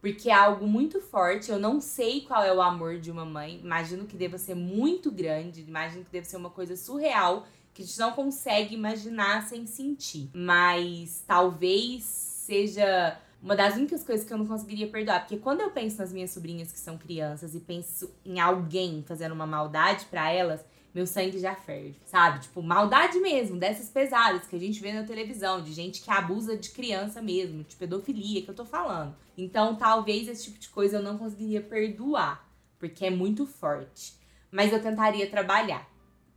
[0.00, 3.60] Porque é algo muito forte, eu não sei qual é o amor de uma mãe.
[3.62, 7.84] Imagino que deva ser muito grande, imagino que deve ser uma coisa surreal que a
[7.84, 10.30] gente não consegue imaginar sem sentir.
[10.34, 15.20] Mas talvez seja uma das únicas coisas que eu não conseguiria perdoar.
[15.20, 19.32] Porque quando eu penso nas minhas sobrinhas que são crianças e penso em alguém fazendo
[19.32, 22.40] uma maldade para elas, meu sangue já ferve, sabe?
[22.40, 26.56] Tipo, maldade mesmo, dessas pesadas que a gente vê na televisão, de gente que abusa
[26.56, 29.14] de criança mesmo, de pedofilia que eu tô falando.
[29.36, 32.46] Então, talvez esse tipo de coisa eu não conseguiria perdoar,
[32.78, 34.14] porque é muito forte.
[34.50, 35.90] Mas eu tentaria trabalhar.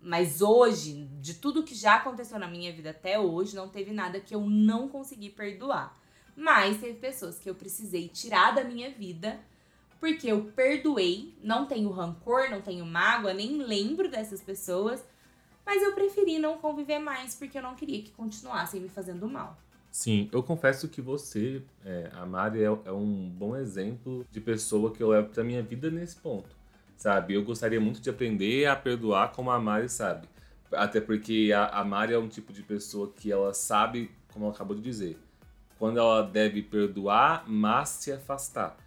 [0.05, 4.19] Mas hoje, de tudo que já aconteceu na minha vida até hoje, não teve nada
[4.19, 5.99] que eu não consegui perdoar.
[6.35, 9.39] Mas teve pessoas que eu precisei tirar da minha vida
[9.99, 15.03] porque eu perdoei, não tenho rancor, não tenho mágoa, nem lembro dessas pessoas,
[15.65, 19.57] mas eu preferi não conviver mais porque eu não queria que continuassem me fazendo mal.
[19.89, 24.91] Sim, eu confesso que você, é, a Mari, é, é, um bom exemplo de pessoa
[24.91, 26.54] que eu levo pra minha vida nesse ponto,
[26.95, 27.33] sabe?
[27.33, 30.27] Eu gostaria muito de aprender a perdoar como a Mari sabe.
[30.71, 34.53] Até porque a, a Mari é um tipo de pessoa que ela sabe, como ela
[34.53, 35.17] acabou de dizer,
[35.77, 38.77] quando ela deve perdoar, mas se afastar.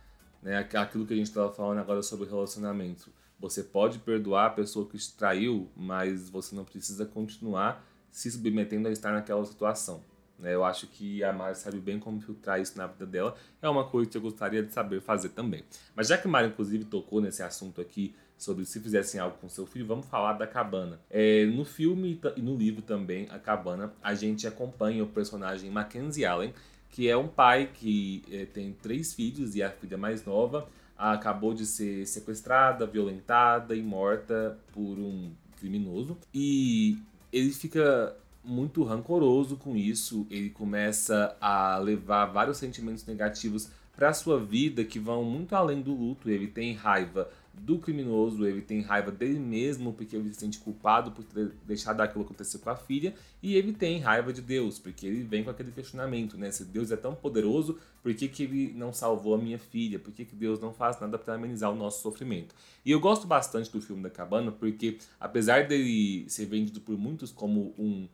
[0.43, 0.59] Né?
[0.75, 3.11] Aquilo que a gente estava falando agora sobre relacionamento.
[3.39, 8.89] Você pode perdoar a pessoa que te traiu, mas você não precisa continuar se submetendo
[8.89, 10.03] a estar naquela situação.
[10.39, 10.55] Né?
[10.55, 13.35] Eu acho que a Mari sabe bem como filtrar isso na vida dela.
[13.61, 15.65] É uma coisa que eu gostaria de saber fazer também.
[15.95, 19.67] Mas já que Mari, inclusive, tocou nesse assunto aqui sobre se fizessem algo com seu
[19.67, 21.01] filho, vamos falar da cabana.
[21.11, 26.25] É, no filme e no livro também, A Cabana, a gente acompanha o personagem Mackenzie
[26.25, 26.55] Allen,
[26.89, 31.55] que é um pai que é, tem três filhos e a filha mais nova acabou
[31.55, 36.17] de ser sequestrada, violentada e morta por um criminoso.
[36.35, 36.99] E
[37.33, 44.39] ele fica muito rancoroso com isso, ele começa a levar vários sentimentos negativos para sua
[44.39, 46.31] vida que vão muito além do luto.
[46.31, 51.11] Ele tem raiva do criminoso, ele tem raiva dele mesmo porque ele se sente culpado
[51.11, 55.07] por ter deixado aquilo acontecer com a filha, e ele tem raiva de Deus, porque
[55.07, 56.51] ele vem com aquele questionamento, né?
[56.51, 59.99] Se Deus é tão poderoso, por que, que ele não salvou a minha filha?
[59.99, 62.55] Por que, que Deus não faz nada para amenizar o nosso sofrimento?
[62.85, 67.33] E eu gosto bastante do filme da Cabana, porque apesar dele ser vendido por muitos
[67.33, 68.09] como um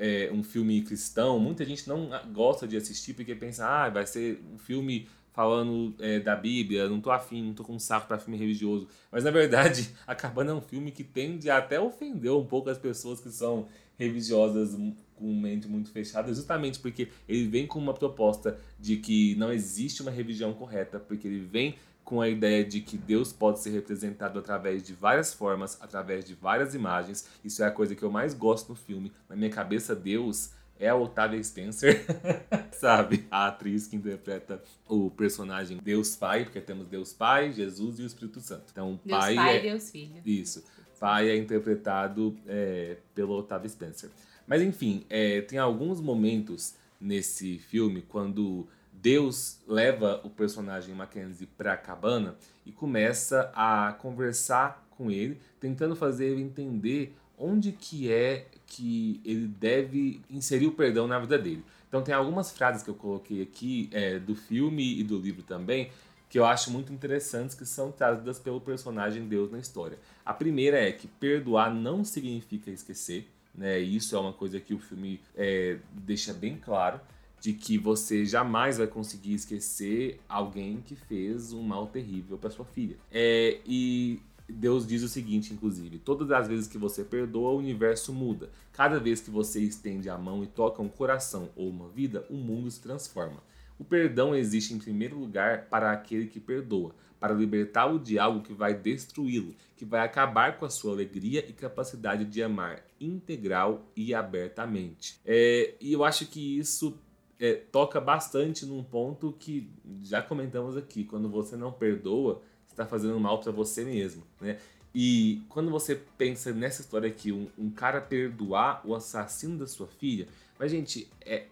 [0.00, 4.42] é, um filme cristão, muita gente não gosta de assistir porque pensa, ah, vai ser
[4.50, 8.18] um filme falando é, da Bíblia, não tô afim, não tô com um saco pra
[8.18, 8.88] filme religioso.
[9.12, 12.70] Mas na verdade, A Cabana é um filme que tende a até ofender um pouco
[12.70, 14.74] as pessoas que são religiosas
[15.20, 20.00] com mente muito fechada, justamente porque ele vem com uma proposta de que não existe
[20.00, 24.38] uma religião correta, porque ele vem com a ideia de que Deus pode ser representado
[24.38, 27.28] através de várias formas, através de várias imagens.
[27.44, 29.12] Isso é a coisa que eu mais gosto no filme.
[29.28, 32.04] Na minha cabeça, Deus é a Octavia Spencer,
[32.72, 33.26] sabe?
[33.30, 38.06] A atriz que interpreta o personagem Deus Pai, porque temos Deus Pai, Jesus e o
[38.06, 38.64] Espírito Santo.
[38.72, 39.60] Então, Deus Pai, Pai é...
[39.60, 40.22] Deus Filho.
[40.24, 40.64] Isso.
[40.98, 44.10] Pai é interpretado é, pelo Octavia Spencer.
[44.50, 51.74] Mas enfim, é, tem alguns momentos nesse filme quando Deus leva o personagem Mackenzie para
[51.74, 52.34] a cabana
[52.66, 59.46] e começa a conversar com ele, tentando fazer ele entender onde que é que ele
[59.46, 61.64] deve inserir o perdão na vida dele.
[61.86, 65.92] Então tem algumas frases que eu coloquei aqui é, do filme e do livro também
[66.28, 69.98] que eu acho muito interessantes que são trazidas pelo personagem Deus na história.
[70.24, 73.28] A primeira é que perdoar não significa esquecer,
[73.60, 73.78] né?
[73.78, 76.98] Isso é uma coisa que o filme é, deixa bem claro
[77.38, 82.64] de que você jamais vai conseguir esquecer alguém que fez um mal terrível para sua
[82.64, 82.96] filha.
[83.12, 84.18] É, e
[84.48, 88.48] Deus diz o seguinte, inclusive: todas as vezes que você perdoa, o universo muda.
[88.72, 92.36] Cada vez que você estende a mão e toca um coração ou uma vida, o
[92.36, 93.42] mundo se transforma.
[93.78, 98.54] O perdão existe em primeiro lugar para aquele que perdoa, para libertá-lo de algo que
[98.54, 104.14] vai destruí-lo, que vai acabar com a sua alegria e capacidade de amar integral e
[104.14, 105.20] abertamente.
[105.24, 106.98] É, e eu acho que isso
[107.38, 109.70] é, toca bastante num ponto que
[110.02, 114.58] já comentamos aqui: quando você não perdoa, está fazendo mal para você mesmo, né?
[114.94, 119.86] E quando você pensa nessa história aqui, um, um, cara perdoar o assassino da sua
[119.86, 120.26] filha,
[120.58, 121.46] mas gente, é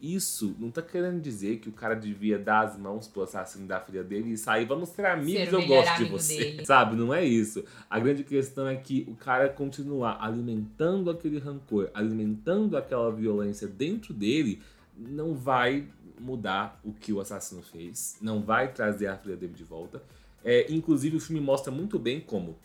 [0.00, 3.80] isso não tá querendo dizer que o cara devia dar as mãos pro assassino da
[3.80, 6.38] filha dele e sair, vamos ser amigos, eu gosto de você.
[6.38, 6.64] Dele.
[6.66, 6.96] Sabe?
[6.96, 7.64] Não é isso.
[7.88, 14.12] A grande questão é que o cara continuar alimentando aquele rancor, alimentando aquela violência dentro
[14.12, 14.60] dele,
[14.96, 15.86] não vai
[16.20, 20.02] mudar o que o assassino fez, não vai trazer a filha dele de volta.
[20.44, 22.56] É, inclusive, o filme mostra muito bem como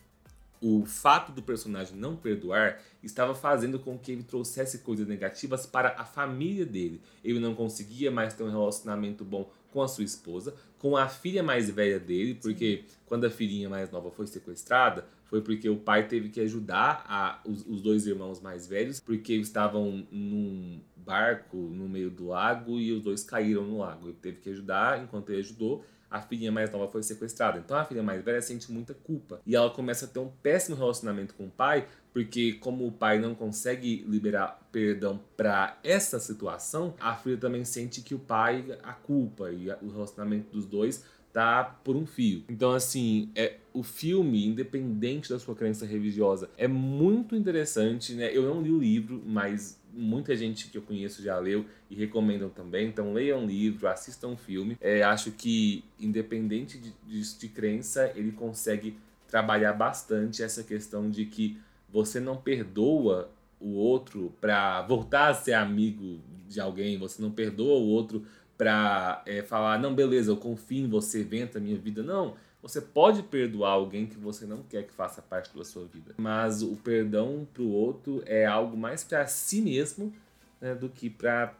[0.62, 5.96] o fato do personagem não perdoar estava fazendo com que ele trouxesse coisas negativas para
[5.98, 7.02] a família dele.
[7.24, 11.42] Ele não conseguia mais ter um relacionamento bom com a sua esposa, com a filha
[11.42, 12.96] mais velha dele, porque Sim.
[13.06, 17.40] quando a filhinha mais nova foi sequestrada, foi porque o pai teve que ajudar a,
[17.46, 22.80] os, os dois irmãos mais velhos, porque eles estavam num barco no meio do lago
[22.80, 24.10] e os dois caíram no lago.
[24.10, 27.58] Ele teve que ajudar, enquanto ele ajudou, a filhinha mais nova foi sequestrada.
[27.58, 29.42] Então a filha mais velha sente muita culpa.
[29.46, 33.18] E ela começa a ter um péssimo relacionamento com o pai, porque como o pai
[33.18, 38.92] não consegue liberar perdão para essa situação, a filha também sente que o pai a
[38.92, 42.44] culpa e o relacionamento dos dois tá por um fio.
[42.50, 48.36] Então, assim, é, o filme, independente da sua crença religiosa, é muito interessante, né?
[48.36, 52.50] Eu não li o livro, mas muita gente que eu conheço já leu e recomendam
[52.50, 52.88] também.
[52.88, 54.78] Então, leiam o livro, assistam o filme.
[54.80, 61.26] É, acho que, independente de, de, de crença, ele consegue trabalhar bastante essa questão de
[61.26, 61.58] que
[61.90, 67.80] você não perdoa o outro para voltar a ser amigo de alguém, você não perdoa
[67.80, 68.26] o outro
[68.62, 72.04] para é, falar, não, beleza, eu confio em você, venta minha vida.
[72.04, 76.14] Não, você pode perdoar alguém que você não quer que faça parte da sua vida.
[76.16, 80.14] Mas o perdão para o outro é algo mais para si mesmo
[80.62, 81.56] né, do que para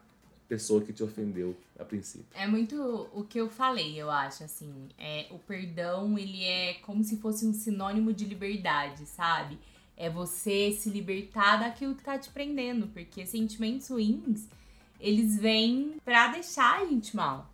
[0.48, 2.28] pessoa que te ofendeu a princípio.
[2.34, 2.76] É muito
[3.12, 4.72] o que eu falei, eu acho, assim.
[4.96, 9.58] É, o perdão, ele é como se fosse um sinônimo de liberdade, sabe?
[9.96, 14.46] É você se libertar daquilo que tá te prendendo, porque sentimentos ruins
[15.02, 17.50] eles vêm pra deixar a gente mal,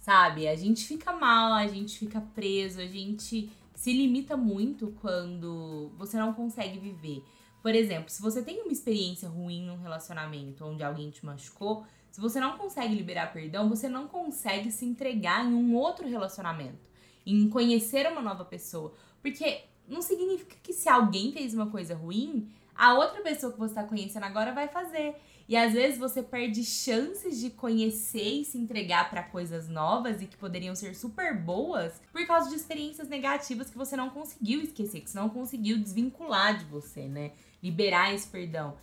[0.00, 0.48] sabe?
[0.48, 6.16] A gente fica mal, a gente fica preso, a gente se limita muito quando você
[6.16, 7.22] não consegue viver.
[7.62, 12.20] Por exemplo, se você tem uma experiência ruim num relacionamento onde alguém te machucou, se
[12.20, 16.78] você não consegue liberar perdão, você não consegue se entregar em um outro relacionamento,
[17.26, 18.94] em conhecer uma nova pessoa.
[19.20, 23.72] Porque não significa que se alguém fez uma coisa ruim, a outra pessoa que você
[23.72, 25.14] está conhecendo agora vai fazer.
[25.48, 30.26] E às vezes você perde chances de conhecer e se entregar para coisas novas e
[30.26, 35.00] que poderiam ser super boas por causa de experiências negativas que você não conseguiu esquecer,
[35.00, 37.30] que você não conseguiu desvincular de você, né?
[37.62, 38.76] Liberar esse perdão.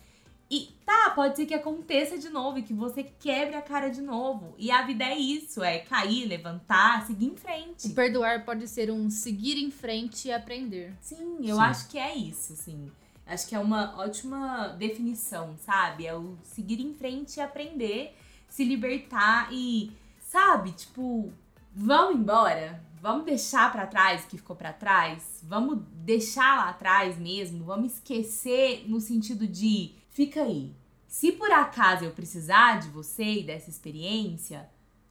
[0.50, 4.00] E tá, pode ser que aconteça de novo e que você quebre a cara de
[4.00, 4.54] novo.
[4.58, 7.88] E a vida é isso, é cair, levantar, seguir em frente.
[7.88, 10.94] O perdoar pode ser um seguir em frente e aprender.
[11.00, 11.62] Sim, eu Sim.
[11.62, 12.90] acho que é isso, sim.
[13.26, 16.06] Acho que é uma ótima definição, sabe?
[16.06, 18.16] É o seguir em frente e aprender,
[18.48, 21.32] se libertar e, sabe, tipo,
[21.74, 27.18] vamos embora, vamos deixar para trás o que ficou para trás, vamos deixar lá atrás
[27.18, 30.74] mesmo, vamos esquecer no sentido de fica aí.
[31.08, 34.68] Se por acaso eu precisar de você e dessa experiência,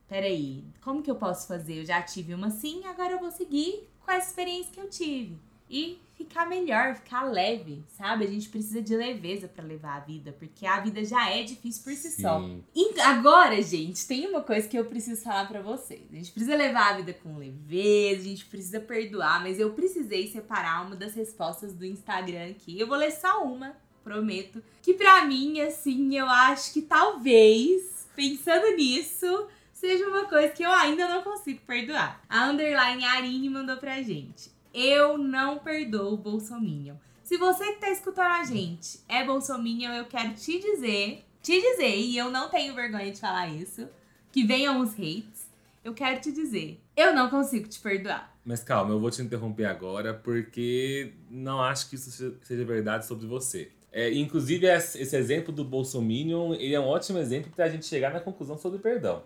[0.07, 1.79] peraí, como que eu posso fazer?
[1.79, 5.39] Eu já tive uma assim, agora eu vou seguir com essa experiência que eu tive
[5.73, 8.25] e ficar melhor, ficar leve, sabe?
[8.25, 11.83] A gente precisa de leveza para levar a vida, porque a vida já é difícil
[11.83, 12.21] por si Sim.
[12.21, 12.47] só.
[12.75, 16.03] E agora, gente, tem uma coisa que eu preciso falar para vocês.
[16.11, 20.27] A gente precisa levar a vida com leveza, a gente precisa perdoar, mas eu precisei
[20.27, 22.79] separar uma das respostas do Instagram aqui.
[22.79, 24.61] Eu vou ler só uma, prometo.
[24.83, 30.71] Que para mim, assim, eu acho que talvez, pensando nisso, seja uma coisa que eu
[30.71, 32.21] ainda não consigo perdoar.
[32.29, 34.52] A underline Arine mandou pra gente.
[34.73, 36.95] Eu não perdoo o Bolsominion.
[37.21, 41.95] Se você que tá escutando a gente é Bolsominion, eu quero te dizer, te dizer,
[41.95, 43.87] e eu não tenho vergonha de falar isso,
[44.31, 45.47] que venham os hates,
[45.83, 48.35] eu quero te dizer, eu não consigo te perdoar.
[48.43, 53.27] Mas calma, eu vou te interromper agora porque não acho que isso seja verdade sobre
[53.27, 53.71] você.
[53.91, 58.11] É, inclusive, esse exemplo do Bolsominion ele é um ótimo exemplo para a gente chegar
[58.11, 59.21] na conclusão sobre perdão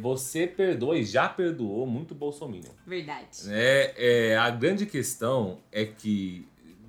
[0.00, 2.70] você perdoa e já perdoou muito Bolsonaro.
[2.86, 3.26] Verdade.
[3.48, 3.94] É,
[4.30, 6.46] é, a grande questão é que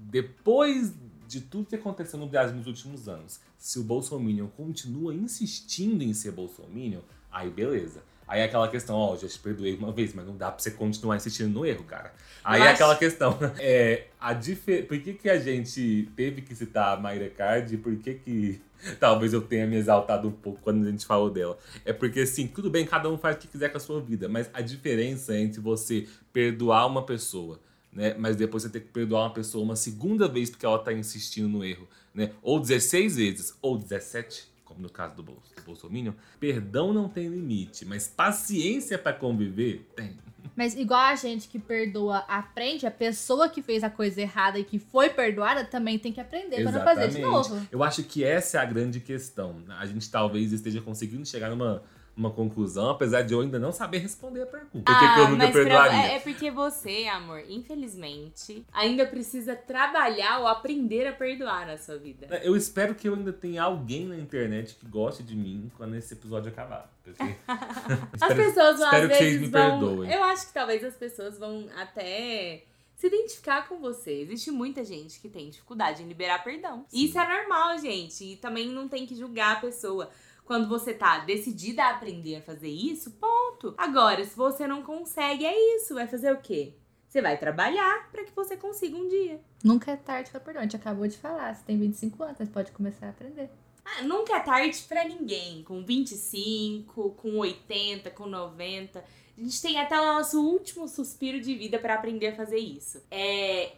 [0.09, 0.93] depois
[1.27, 6.13] de tudo que aconteceu no Brasil nos últimos anos, se o Bolsonaro continua insistindo em
[6.13, 8.01] ser Bolsonaro, aí beleza.
[8.27, 10.59] Aí é aquela questão, ó, oh, já te perdoei uma vez, mas não dá pra
[10.59, 12.13] você continuar insistindo no erro, cara.
[12.43, 14.85] Aí é aquela questão, é, a difer...
[14.85, 18.61] por que, que a gente teve que citar a Mayra Card e por que que
[18.99, 21.57] talvez eu tenha me exaltado um pouco quando a gente falou dela?
[21.85, 24.27] É porque, assim, tudo bem, cada um faz o que quiser com a sua vida,
[24.27, 27.59] mas a diferença entre você perdoar uma pessoa,
[27.91, 30.93] né, mas depois você ter que perdoar uma pessoa uma segunda vez porque ela tá
[30.93, 35.63] insistindo no erro, né, ou 16 vezes, ou 17, como no caso do, Bol do
[35.63, 40.17] Bolsonaro, perdão não tem limite, mas paciência para conviver tem.
[40.55, 44.63] Mas igual a gente que perdoa aprende, a pessoa que fez a coisa errada e
[44.63, 47.67] que foi perdoada também tem que aprender para não fazer de novo.
[47.71, 49.63] Eu acho que essa é a grande questão.
[49.79, 51.83] A gente talvez esteja conseguindo chegar numa
[52.17, 54.71] uma conclusão, apesar de eu ainda não saber responder a pergunta.
[54.71, 55.99] Por que, eu Ah, nunca mas pra- perdoaria?
[56.11, 61.97] é, é porque você, amor, infelizmente, ainda precisa trabalhar ou aprender a perdoar na sua
[61.97, 62.27] vida.
[62.43, 66.13] Eu espero que eu ainda tenha alguém na internet que goste de mim quando esse
[66.13, 66.91] episódio acabar.
[67.03, 67.21] Porque...
[67.47, 69.79] As Espero- pessoas vão, espero às que vocês vezes me vão.
[69.79, 70.11] perdoem.
[70.13, 72.63] Eu acho que talvez as pessoas vão até
[72.95, 74.21] se identificar com você.
[74.21, 76.83] Existe muita gente que tem dificuldade em liberar perdão.
[76.89, 77.05] Sim.
[77.05, 78.23] Isso é normal, gente.
[78.23, 80.09] E também não tem que julgar a pessoa.
[80.47, 83.75] Quando você tá decidida a aprender a fazer isso, ponto.
[83.77, 85.93] Agora, se você não consegue, é isso.
[85.93, 86.73] Vai fazer o quê?
[87.05, 89.41] Você vai trabalhar pra que você consiga um dia.
[89.61, 90.61] Nunca é tarde pra perdoar.
[90.61, 91.53] A gente acabou de falar.
[91.53, 93.49] Você tem 25 anos, você pode começar a aprender.
[93.83, 95.63] Ah, nunca é tarde pra ninguém.
[95.63, 99.03] Com 25, com 80, com 90.
[99.37, 103.03] A gente tem até o nosso último suspiro de vida pra aprender a fazer isso.
[103.11, 103.73] É,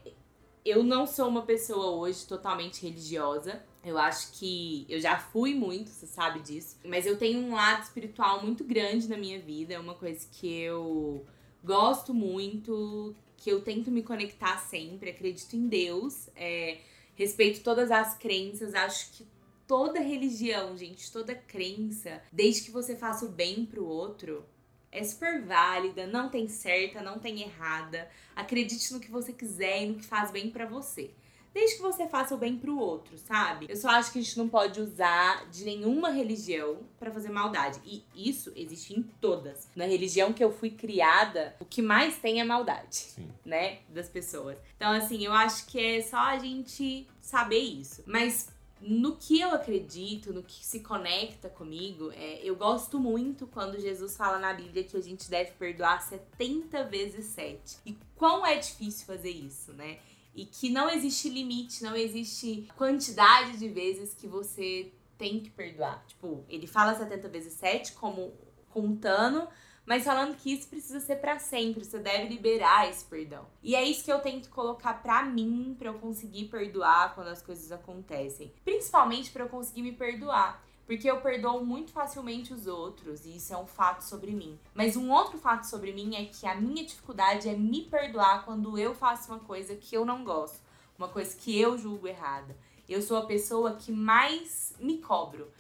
[0.63, 3.63] eu não sou uma pessoa hoje totalmente religiosa.
[3.83, 6.77] Eu acho que eu já fui muito, você sabe disso.
[6.83, 9.73] Mas eu tenho um lado espiritual muito grande na minha vida.
[9.73, 11.25] É uma coisa que eu
[11.63, 15.09] gosto muito, que eu tento me conectar sempre.
[15.09, 16.29] Acredito em Deus.
[16.35, 16.79] é,
[17.15, 18.73] respeito todas as crenças.
[18.73, 19.27] Acho que
[19.67, 24.45] toda religião, gente, toda crença, desde que você faça o bem pro outro,
[24.91, 28.09] é super válida, não tem certa, não tem errada.
[28.35, 31.11] Acredite no que você quiser e no que faz bem pra você.
[31.53, 33.65] Desde que você faça o bem pro outro, sabe?
[33.69, 37.79] Eu só acho que a gente não pode usar de nenhuma religião pra fazer maldade.
[37.83, 39.67] E isso existe em todas.
[39.75, 43.29] Na religião que eu fui criada, o que mais tem é maldade Sim.
[43.43, 44.57] né, das pessoas.
[44.75, 48.03] Então, assim, eu acho que é só a gente saber isso.
[48.05, 48.49] Mas
[48.81, 54.15] no que eu acredito, no que se conecta comigo, é, eu gosto muito quando Jesus
[54.15, 57.77] fala na Bíblia que a gente deve perdoar 70 vezes 7.
[57.85, 59.99] E quão é difícil fazer isso, né?
[60.33, 66.03] E que não existe limite, não existe quantidade de vezes que você tem que perdoar.
[66.07, 68.33] Tipo, ele fala 70 vezes 7 como
[68.69, 69.47] contando
[69.89, 73.47] mas falando que isso precisa ser pra sempre, você deve liberar esse perdão.
[73.63, 77.41] E é isso que eu tento colocar pra mim, pra eu conseguir perdoar quando as
[77.41, 78.53] coisas acontecem.
[78.63, 80.63] Principalmente pra eu conseguir me perdoar.
[80.89, 84.57] Porque eu perdoo muito facilmente os outros, e isso é um fato sobre mim.
[84.73, 88.75] Mas um outro fato sobre mim é que a minha dificuldade é me perdoar quando
[88.75, 90.59] eu faço uma coisa que eu não gosto,
[90.97, 92.57] uma coisa que eu julgo errada.
[92.89, 95.51] Eu sou a pessoa que mais me cobro.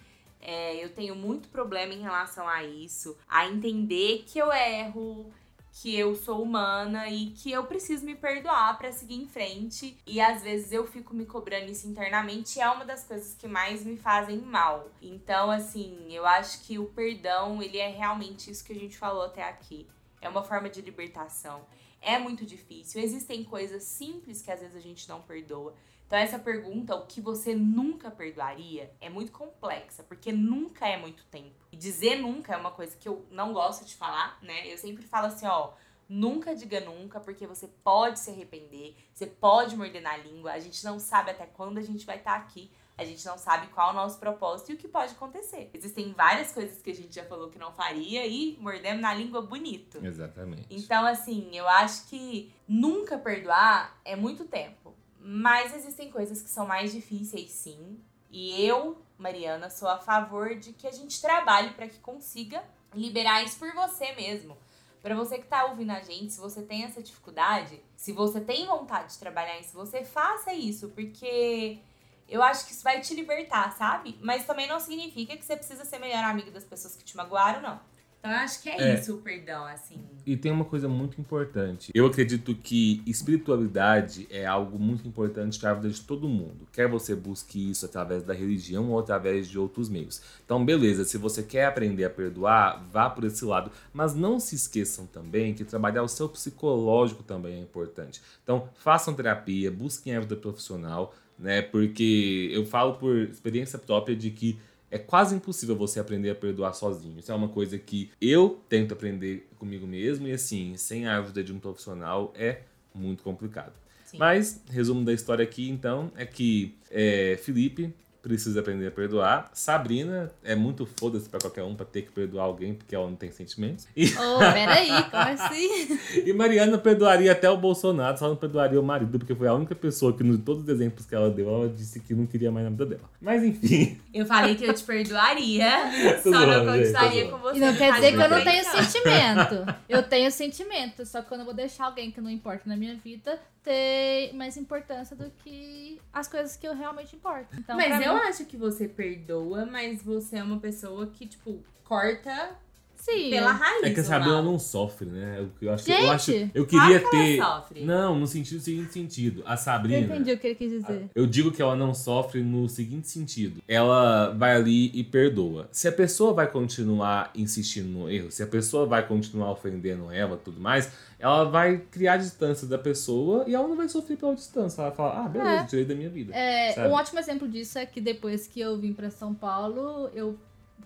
[0.41, 5.31] É, eu tenho muito problema em relação a isso, a entender que eu erro,
[5.71, 9.97] que eu sou humana e que eu preciso me perdoar pra seguir em frente.
[10.05, 13.85] E às vezes eu fico me cobrando isso internamente é uma das coisas que mais
[13.85, 14.89] me fazem mal.
[15.01, 19.23] Então, assim, eu acho que o perdão, ele é realmente isso que a gente falou
[19.23, 19.87] até aqui.
[20.21, 21.65] É uma forma de libertação.
[22.01, 23.01] É muito difícil.
[23.01, 25.73] Existem coisas simples que às vezes a gente não perdoa.
[26.09, 31.23] Então, essa pergunta, o que você nunca perdoaria, é muito complexa, porque nunca é muito
[31.25, 31.53] tempo.
[31.71, 34.73] E dizer nunca é uma coisa que eu não gosto de falar, né?
[34.73, 35.73] Eu sempre falo assim, ó.
[36.09, 40.83] Nunca diga nunca, porque você pode se arrepender, você pode morder na língua, a gente
[40.83, 43.93] não sabe até quando a gente vai estar aqui, a gente não sabe qual é
[43.93, 45.69] o nosso propósito e o que pode acontecer.
[45.71, 49.43] Existem várias coisas que a gente já falou que não faria e mordemos na língua
[49.43, 50.03] bonito.
[50.03, 50.65] Exatamente.
[50.71, 54.97] Então, assim, eu acho que nunca perdoar é muito tempo.
[55.19, 57.99] Mas existem coisas que são mais difíceis, sim.
[58.31, 62.63] E eu, Mariana, sou a favor de que a gente trabalhe para que consiga
[62.93, 64.57] liberar isso por você mesmo.
[65.01, 68.65] Para você que tá ouvindo a gente, se você tem essa dificuldade, se você tem
[68.65, 71.79] vontade de trabalhar isso, você faça isso, porque
[72.27, 74.17] eu acho que isso vai te libertar, sabe?
[74.21, 77.61] Mas também não significa que você precisa ser melhor amigo das pessoas que te magoaram,
[77.61, 77.79] não.
[78.19, 78.99] Então eu acho que é, É.
[78.99, 79.97] isso o perdão, assim.
[80.25, 81.89] E tem uma coisa muito importante.
[81.95, 86.67] Eu acredito que espiritualidade é algo muito importante para a vida de todo mundo.
[86.71, 90.21] Quer você busque isso através da religião ou através de outros meios.
[90.45, 93.71] Então, beleza, se você quer aprender a perdoar, vá por esse lado.
[93.93, 98.21] Mas não se esqueçam também que trabalhar o seu psicológico também é importante.
[98.43, 101.61] Então, façam terapia, busquem ajuda profissional, né?
[101.61, 104.59] Porque eu falo por experiência própria de que
[104.91, 107.19] é quase impossível você aprender a perdoar sozinho.
[107.19, 111.43] Isso é uma coisa que eu tento aprender comigo mesmo e assim, sem a ajuda
[111.43, 112.61] de um profissional é
[112.93, 113.73] muito complicado.
[114.05, 114.17] Sim.
[114.17, 119.49] Mas, resumo da história aqui, então, é que é, Felipe precisa aprender a perdoar.
[119.53, 123.15] Sabrina é muito foda-se pra qualquer um pra ter que perdoar alguém porque ela não
[123.15, 123.87] tem sentimentos.
[123.95, 125.99] E, Ô, peraí, como assim?
[126.25, 129.75] e Mariana perdoaria até o Bolsonaro, só não perdoaria o marido, porque foi a única
[129.75, 132.65] pessoa que, em todos os exemplos que ela deu, ela disse que não queria mais
[132.65, 133.09] na vida dela.
[133.21, 133.99] Mas enfim.
[134.13, 135.69] Eu falei que eu te perdoaria,
[136.23, 137.31] só não zoando, zoando.
[137.31, 137.57] com você.
[137.57, 139.75] E não quer dizer que eu não tenho sentimento.
[139.87, 142.95] Eu tenho sentimento, só que eu não vou deixar alguém que não importa na minha
[142.95, 143.39] vida
[143.69, 147.55] ter mais importância do que as coisas que eu realmente importo.
[147.55, 151.63] Então, Mas eu mim, acho que você perdoa, mas você é uma pessoa que, tipo,
[151.83, 152.57] corta
[152.99, 153.29] Sim.
[153.29, 153.83] pela raiz.
[153.83, 155.35] É que a do Sabrina não sofre, né?
[155.39, 157.37] Eu, eu acho, Gente, eu acho, eu queria Claro que ela ter.
[157.61, 157.83] sofre.
[157.85, 159.41] Não, no sentido seguinte sentido.
[159.45, 159.99] A Eu Sabrina.
[160.15, 161.09] entendi o que ele quis dizer.
[161.15, 163.61] Eu digo que ela não sofre no seguinte sentido.
[163.67, 165.67] Ela vai ali e perdoa.
[165.71, 170.35] Se a pessoa vai continuar insistindo no erro, se a pessoa vai continuar ofendendo ela
[170.35, 174.35] e tudo mais, ela vai criar distância da pessoa e ela não vai sofrer pela
[174.35, 174.81] distância.
[174.81, 175.63] Ela vai falar, ah, beleza, É.
[175.65, 176.33] tirei da minha vida.
[176.35, 176.87] É, Sabe?
[176.89, 180.37] um ótimo exemplo disso é que depois que eu vim pra São Paulo, eu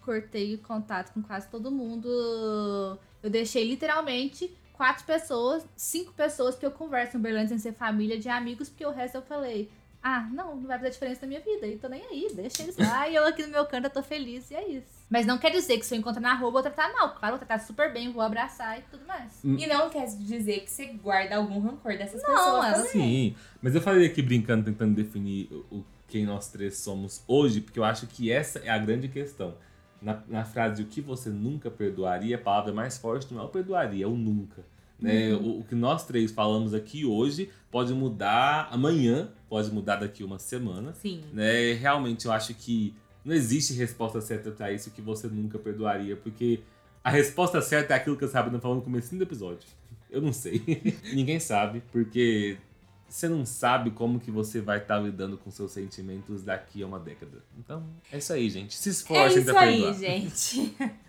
[0.03, 2.07] cortei contato com quase todo mundo.
[3.21, 8.19] Eu deixei literalmente quatro pessoas, cinco pessoas que eu converso em Uberlândia sem ser família
[8.19, 9.69] de amigos, porque o resto eu falei.
[10.05, 11.65] Ah, não, não vai fazer diferença na minha vida.
[11.65, 13.07] E tô nem aí, deixa eles lá.
[13.07, 14.85] e eu aqui no meu canto eu tô feliz e é isso.
[15.09, 17.15] Mas não quer dizer que se eu encontrar na rua, eu vou tratar mal.
[17.15, 19.31] Claro, eu vou tratar super bem, vou abraçar e tudo mais.
[19.45, 22.91] E não quer dizer que você guarda algum rancor dessas Não, pessoas ela- também.
[22.91, 27.61] Sim, mas eu falei aqui brincando, tentando definir o, o- quem nós três somos hoje,
[27.61, 29.55] porque eu acho que essa é a grande questão.
[30.03, 33.47] Na, na frase o que você nunca perdoaria, a palavra mais forte não é o
[33.47, 34.63] perdoaria, é o nunca.
[34.99, 35.33] Né?
[35.33, 40.39] O, o que nós três falamos aqui hoje pode mudar amanhã, pode mudar daqui uma
[40.39, 40.93] semana.
[40.93, 41.21] Sim.
[41.33, 41.73] Né?
[41.73, 42.93] Realmente eu acho que
[43.23, 46.59] não existe resposta certa pra isso que você nunca perdoaria, porque
[47.03, 49.67] a resposta certa é aquilo que a Sabrina falou no começo do episódio.
[50.09, 50.61] Eu não sei.
[51.13, 52.57] Ninguém sabe, porque
[53.13, 56.99] você não sabe como que você vai estar lidando com seus sentimentos daqui a uma
[56.99, 57.43] década.
[57.59, 58.73] Então, é isso aí, gente.
[58.75, 59.93] Se É esforcem isso pra aí, perdoar.
[59.99, 60.75] gente.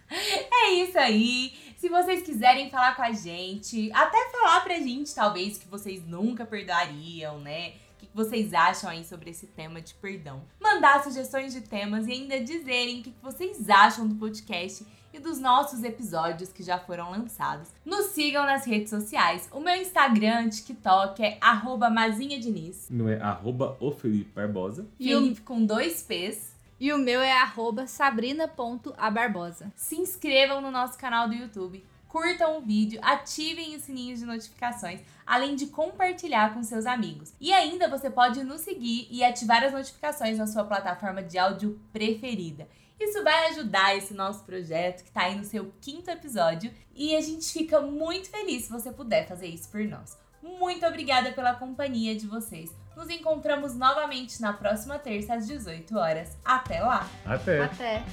[0.53, 1.55] É isso aí.
[1.79, 6.45] Se vocês quiserem falar com a gente, até falar pra gente, talvez, que vocês nunca
[6.45, 7.71] perdoariam, né?
[7.71, 10.43] O que vocês acham aí sobre esse tema de perdão?
[10.61, 14.85] Mandar sugestões de temas e ainda dizerem o que vocês acham do podcast
[15.15, 17.69] e dos nossos episódios que já foram lançados.
[17.85, 19.49] Nos sigam nas redes sociais.
[19.53, 22.89] O meu Instagram, TikTok é arroba Mazinha Diniz.
[22.91, 24.87] Não é arroba o Felipe Barbosa.
[24.99, 26.53] E o- Felipe com dois P's.
[26.81, 29.73] E o meu é arroba sabrina.abarbosa.
[29.77, 35.01] se inscrevam no nosso canal do YouTube, curtam o vídeo, ativem os sininhos de notificações,
[35.27, 37.33] além de compartilhar com seus amigos.
[37.41, 41.79] E ainda você pode nos seguir e ativar as notificações na sua plataforma de áudio
[41.93, 42.69] preferida.
[42.99, 47.21] Isso vai ajudar esse nosso projeto que está aí no seu quinto episódio e a
[47.21, 50.17] gente fica muito feliz se você puder fazer isso por nós.
[50.43, 52.71] Muito obrigada pela companhia de vocês.
[52.95, 56.37] Nos encontramos novamente na próxima terça às 18 horas.
[56.45, 57.09] Até lá!
[57.25, 57.63] Até!
[57.63, 58.05] Até.